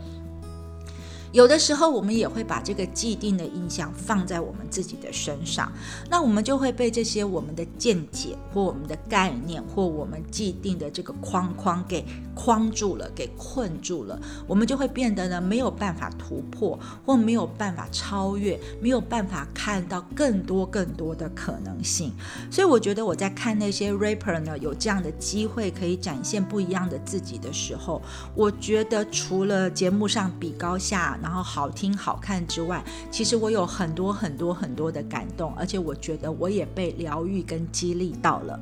[1.36, 5.70] 有的时候，我们也会把这个既定的印象放在我们自己的身上，
[6.08, 12.02] 那我们就会被这些我们的见解或我们的概念或我们既定的这个框框给
[12.34, 14.18] 框住了，给困住了。
[14.46, 22.14] 我们就会变得呢没有办法突破，或没有办法超越，没有办法看到更多更多的可能性。
[22.50, 28.00] 所以，我觉得我在看那些 rapper 呢有这样的机会可以展现不一样的自己的时候，
[28.34, 31.18] 我觉得除了节目上比高下。
[31.26, 38.60] 然后好听好看之外，其实我有很多很多很多的感动，而且我觉得我也被疗愈跟激励到了。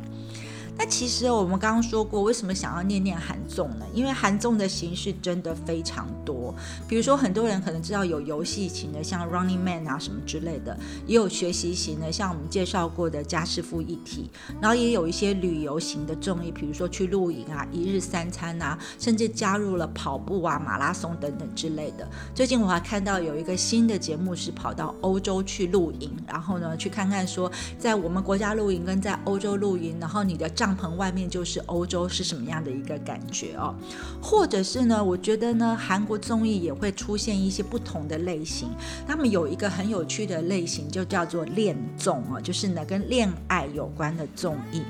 [0.77, 3.87] 那其实我们刚刚说过，为什么想要念念韩综呢？
[3.95, 6.55] 因为韩综的形式真的非常多。
[6.89, 14.29] 比如说，很多人可能知道有游戏型的，像 Running Man 啊什么之类的；也有学习型的，像我们介绍过的家师傅一体。
[14.61, 22.07] 然后也有一些旅游型的综艺，比如说去露营啊、一日三餐啊，甚至加入了跑步啊、马拉松等等之类的。
[22.35, 33.75] 最近我还看到有一个新的节目是跑到欧洲去露营，然后呢去看看说，在我们国家露营跟在欧洲露营，然后你的帐篷外面就是欧洲是什么样的一个感觉哦？
[34.23, 35.05] 或者是呢？
[35.05, 38.71] 我觉得呢，韩国综艺也会出现一些不同的类型。
[39.07, 44.81] 他们有一个很有趣的类型，就叫做恋综哦，就是呢跟恋爱有关的综艺。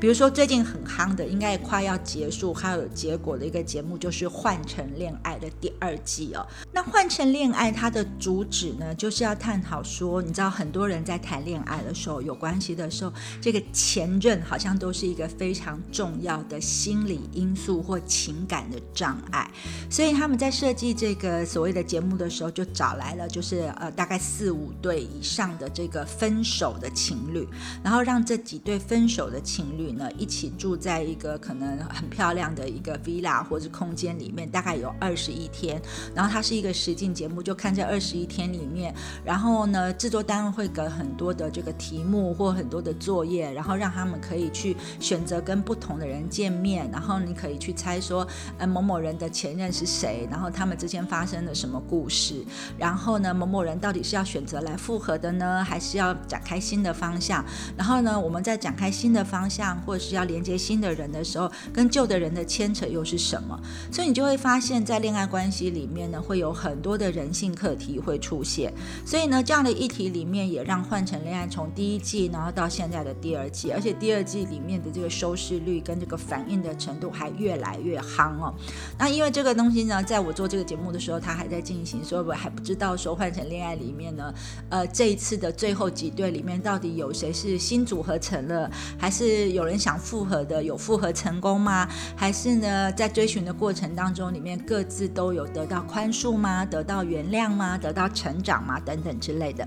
[0.00, 6.46] 比如说最近很夯的，应该快要结束还有结果的一个节目，就是《换成恋爱》的第二季哦。
[6.72, 19.50] 那《换成恋爱》它的主旨呢，就是要探讨说，你知道很多人在谈恋爱的时候，有关系的时候，这个前任好像都是一个非常重要的心理因素或情感的障碍。
[19.90, 27.46] 所以他们在设计这个所谓的节目的时候，就找来了就是呃大概四五对以上的这个分手的情侣，
[27.84, 29.89] 然后让这几对分手的情侣。
[29.92, 35.80] 呢，一起住在一个可能很漂亮的一个 villa 或者空间里面，大概有二十一天。
[36.14, 48.26] 然后它是一个实境节目，就看这二十一天里面，然后呢，制作单位会给很多的这个题目或很多的作业，然后让他们可以去选择跟不同的人见面，然后你可以去猜说，
[48.58, 52.44] 呃，某某人的前任是谁，然后他们之间发生了什么故事，
[52.78, 57.44] 然后呢，某某人到底是要选择来复合的呢，还是要展开新的方向？
[57.76, 59.79] 然后呢，我们在展开新的方向。
[59.84, 63.58] 或者是要连接新的人的时候，跟旧的人的牵扯又是什么？
[63.92, 68.72] 所以你就会发现，在恋爱关系里面呢，会有很多的人性课题会出现。
[69.06, 78.54] 所以呢，这样的议题里面也让《换成恋爱》从第一季，然后到现在的第二季，而且第二季里面的这个收视率跟这个反应的程度还越来越夯哦。
[78.98, 84.34] 那因为这个东西呢，在我做这个节目的时候，它还在进行，所以我还不知道说《换成恋爱》里面呢，
[84.68, 89.69] 呃，这一次的最后几对里面到底有谁是新组合成了，还是有。
[89.70, 91.88] 很想复合的有复合成功吗？
[92.16, 96.64] 还是呢，在追寻的过程当中，里面各自都有得到宽恕吗？
[96.66, 97.78] 得到原谅吗？
[97.78, 98.80] 得到成长吗？
[98.80, 99.66] 等等之类的。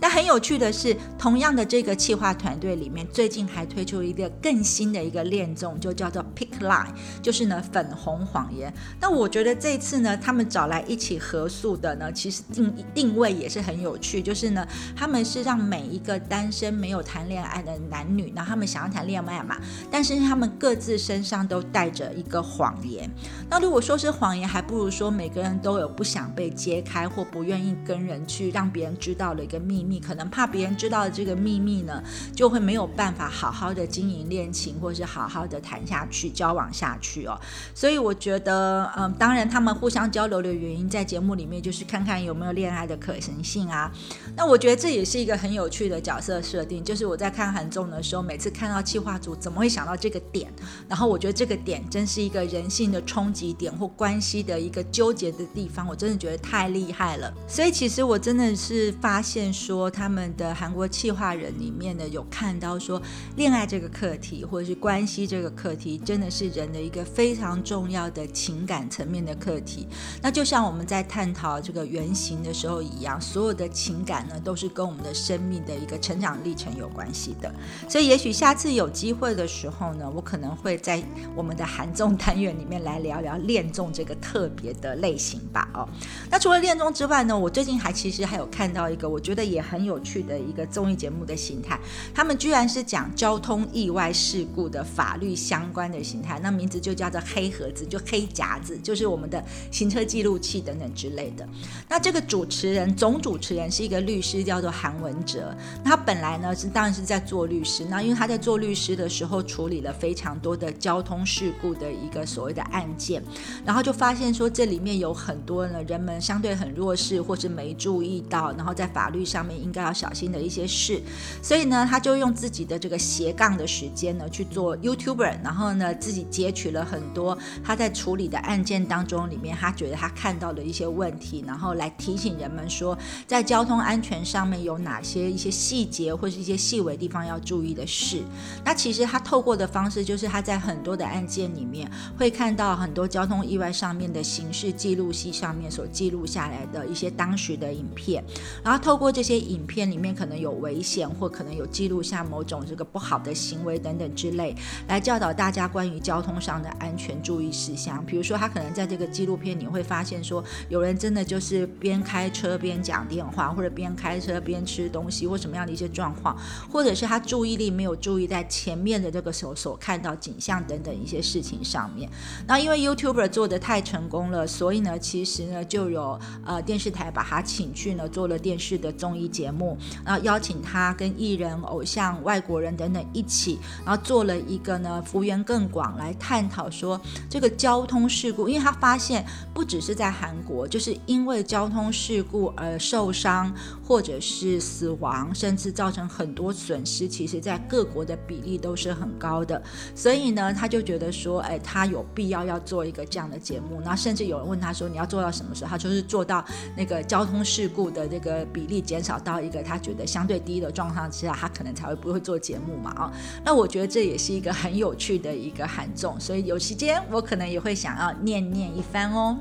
[0.00, 6.88] 但很有趣的是，同样的这个企划团队里面，最近还推出一个更新的一个恋综，就叫做 Pick Line，
[7.22, 8.74] 就是呢粉红谎言。
[9.00, 19.43] 那我觉得这次呢，他们找来一起合宿的呢，其实定定位也是很有趣，就是呢，他们是让每一个单身没有谈恋爱的男女，然后他们想要谈恋爱。
[19.44, 19.56] 嘛，
[19.90, 23.08] 但是他们各自身上都带着一个谎言。
[23.48, 32.02] 那如果说是谎言，还不如说每个人都有不想被揭开或不愿意跟人去让别人知道的一个秘密，可能怕别人知道这个秘密呢，
[32.34, 37.38] 就会没有办法好好的经营恋情，或是好好的谈下去、交往下去哦。
[37.74, 43.90] 所以我觉得，嗯，当然他们互相交流的原因，在节目里面就是看看有没有恋爱的可行性啊。
[44.36, 50.52] 那我觉得这也是一个很有趣的角色设定，就是我在看韩综的时候，每次看到企划组怎么会想到这个点，
[50.88, 57.32] 然后我觉得这个点真是一个人性的冲击点或关系的一个纠结的地方，我真的觉得太厉害了。
[57.48, 63.00] 所以其实我真的是发现说，他们的韩国企划人里面呢，有看到说，
[63.36, 69.86] 恋爱这个课题或者是关系这个课题，真的是人的一个非常重要的情感层面的课题。
[70.20, 77.52] 那就像我们在探讨这个原型的时候一样，所有的情感呢，都是跟我们的生命的一个成长历程有关系的。
[77.88, 81.02] 所以也许下次有机会会的时候呢，我可能会在
[81.34, 85.66] 我们的韩综单元里面来聊聊恋综这个特别的类型吧。
[85.72, 85.88] 哦，
[86.30, 91.80] 那除了恋综之外呢，我最近还其实还有看到一个我觉得也很有趣的一个综艺节目的形态，
[92.14, 101.48] 他们居然是讲交通意外事故的法律相关的形态，那名字就叫做黑盒子，就黑夹子，就是我们的行车记录器等等之类的。
[101.88, 105.56] 那这个主持人总主持人是一个律师，叫做韩文哲。
[105.82, 113.22] 他本来呢是当然是在做律师，那因为他在做律师的的时候处理了非常多的交通事故的一个所谓的案件，
[113.62, 121.02] 然后就发现说这里面有很多呢人们相对很弱势或是没注意到，然后在法律上面应该要小心的一些事，
[121.42, 132.96] 所以呢他就用自己的这个斜杠的时间呢去做 YouTuber，然后呢自己截取了很多他在处理的案件当中里面他觉得他看到的一些问题，然后来提醒人们说
[133.26, 138.22] 在交通安全上面有哪些一些细节或是一些细微地方要注意的事。
[138.64, 148.22] 那其其实他透过的方式就是他在很多的案件里面会看到很多交通意外上面的刑事记录器上面所记录下来的一些当时的影片，
[148.62, 154.54] 然后透过这些影片里面可能有危险或可能有记录下某种这个不好的行为等等之类，
[154.86, 158.00] 来教导大家关于交通上的安全注意事项。
[158.06, 166.36] 比如说他可能在这个纪录片你会发现说有人真的就是边开车边讲电话，或者边开车边吃东西或什么样的一些状况，
[166.70, 172.10] 或者是他注意力没有注意在前面的这个时候所看到景象等等一些事情上面。
[172.46, 189.24] 那因为 YouTuber 做的太成功了，所以呢，其实呢就有呃电视台把他请去呢做了电视的综艺节目，然后邀请他跟艺人、偶像、外国人等等一起，然后做了一个呢幅员更广来探讨说这个交通事故，因为他发现
[189.54, 199.60] 不只是在韩国，就是因为交通事故而受伤或者是死亡，甚至造成很多损失，其实在各国的比例都是很高的。
[199.94, 203.80] 所以呢，他就觉得说，哎，他有必要要做一个这样的节目。
[203.84, 205.70] 那甚至有人问他说，你要做到什么时候？
[205.70, 206.44] 他就是做到
[206.76, 213.12] 那个交通事故的这个比例减少到一个他觉得相对低的状况之下，他可能才会不会做节目嘛啊。
[213.44, 219.36] 那我觉得这也是一个很有趣的一个韩综，所以有时间我可能也会想要念念一番哦。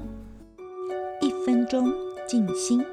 [1.22, 1.92] 一分钟
[2.28, 2.84] 静心。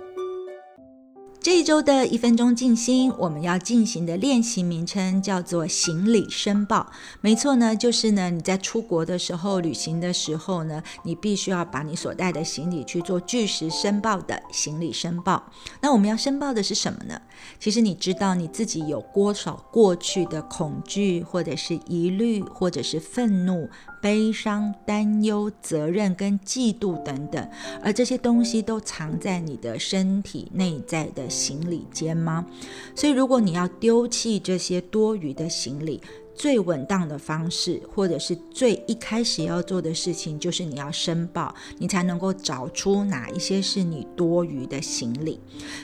[1.42, 6.92] 这一周的一分钟静心，我们要进行的练习名称叫做行李申报。
[7.22, 15.50] 没错呢，就是呢你在出国的时候、旅行的时候呢，你必须要把你所带的行李去做据实申报的行李申报。
[15.80, 17.18] 那我们要申报的是什么呢？
[17.58, 23.66] 其实你知道你自己有多少过去的恐惧，或者是疑虑，或者是愤怒。
[24.00, 27.48] 悲伤、担忧、责任跟嫉妒等等，
[27.82, 32.46] 而这些东西都藏在你的身体内在的行李间吗？
[32.94, 36.00] 所以，如果你要丢弃这些多余的行李，
[36.40, 45.38] 最稳当的方式，或者是最一开始要做的事情，就是你要申报，你才能够找出哪一些是你多余的行李。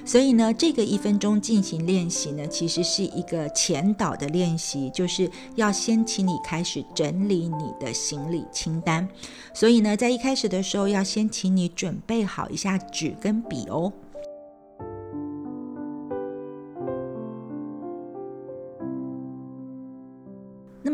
[0.07, 9.07] 所以呢，这个一分钟进行练习呢，其实是一个前导的练习，就是要先请你开始整理你的行李清单。
[9.53, 13.93] 所以呢，在一开始的时候，要先请你准备好一下纸跟笔哦。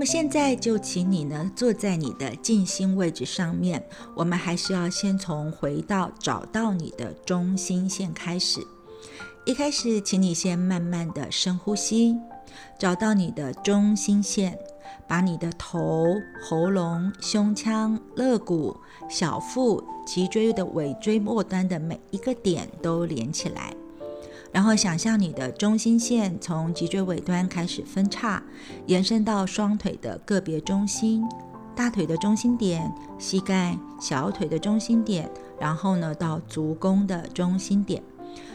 [0.03, 3.87] 么现在就请你呢坐在你的静心位置上面。
[4.17, 8.67] 我们还是要先从回到找到你的中心线开始。
[9.47, 12.17] 一开始，请你先慢慢的深呼吸，
[12.81, 14.59] 找到你的中心线，
[15.07, 16.05] 把你的头、
[16.43, 18.77] 喉咙、胸腔、肋骨、
[19.09, 23.73] 小腹、脊椎的尾椎末端的每一个点都连起来。
[24.53, 28.43] 然后想象你的中心线从脊椎尾端开始分叉，
[28.87, 31.25] 延伸到双腿的个别中心，
[31.75, 35.29] 大腿的中心点，膝盖、小腿的中心点，
[35.59, 38.03] 然后呢到足弓的中心点，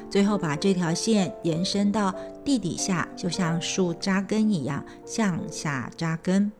[0.08, 2.14] 最后把这条线延伸到
[2.46, 6.52] 地底下，就像树扎根一样向下扎根。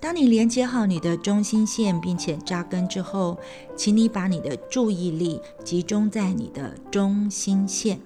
[0.00, 3.38] 当你连接好你的中心线，并且扎根之后，
[3.76, 8.00] 请你把你的注意力集中在你的中心线。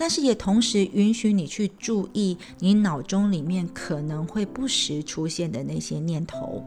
[0.00, 6.62] 但是也同时允许你去注意你脑中里面可能会不时出现的那些念头。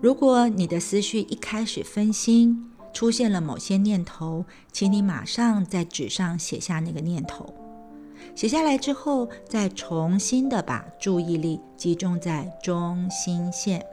[0.00, 7.52] 如果你的思绪一开始分心，出现了某些念头，请你马上在纸上写下那个念头。
[8.34, 13.84] 写下来之后，再重新的把注意力集中在中心线。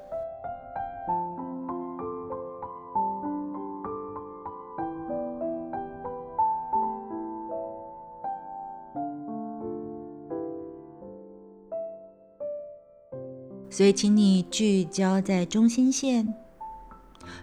[13.70, 16.43] 所以，请你聚焦在中心线。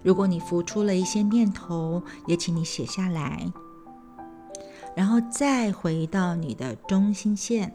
[0.03, 3.47] 如果你浮出了一些念头，也请你写下来，
[4.95, 7.75] 然后再回到你的中心线。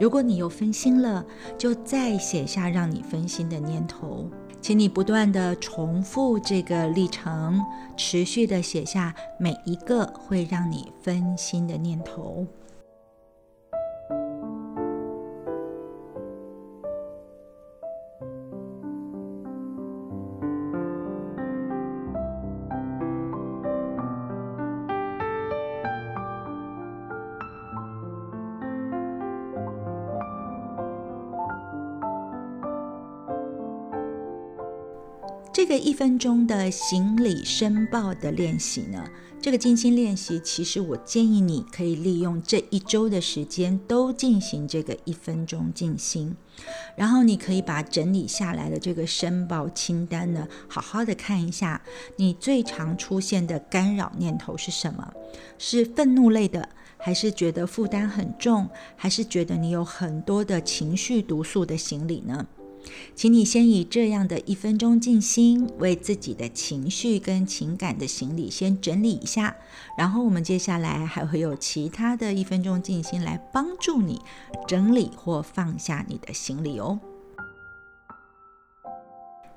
[0.00, 1.24] 如果你又分心了，
[1.56, 4.28] 就再写下让你分心的念头，
[4.60, 7.60] 请你不断的重复这个历程，
[7.96, 12.46] 持续的写下每一个会让你分心的念头。
[35.82, 39.04] 一分钟的行李申报的练习呢，
[39.40, 46.36] 这个静心练习，其实我建议你可以利用这一周的时间都进行这个一分钟静心，
[46.96, 51.82] 然后你可以把整理下来的这个申报清单呢，好好的看一下，
[52.16, 55.12] 你最常出现的干扰念头是什么？
[55.58, 62.46] 是愤怒类的，还是觉得负担很重，还是觉得你有很多的情绪毒素的行李呢？
[63.14, 69.56] 请你先以这样的一分钟静心，为自己的情绪跟情感的行李先整理一下，
[69.96, 74.20] 然后我们接下来还会有其他的一分钟静心来帮助你
[74.66, 76.98] 整理或放下你的行李哦。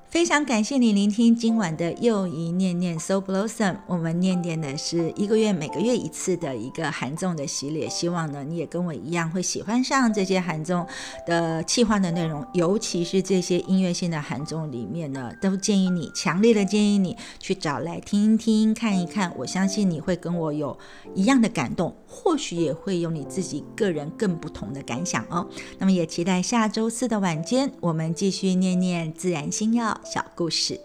[0.08, 3.78] 非常感谢你聆听今晚的又一念念 So Blossom。
[3.88, 10.86] 我们念念的是一个月每个月一次的一个韩综的系列，希望呢你也跟我一样会喜欢上这些韩综
[11.26, 19.34] 的企划的内容，尤其是这些音乐性的韩综里面呢，都建议你强烈的建议你去找来听一听、看一看。
[19.36, 20.78] 我相信你会跟我有
[21.14, 25.46] 一样的感动，或许也会有你自己个人更不同的感想哦。
[25.78, 29.95] 那么也期待下周四的晚间，我们继续念念自然星耀。
[30.04, 30.80] 小故事。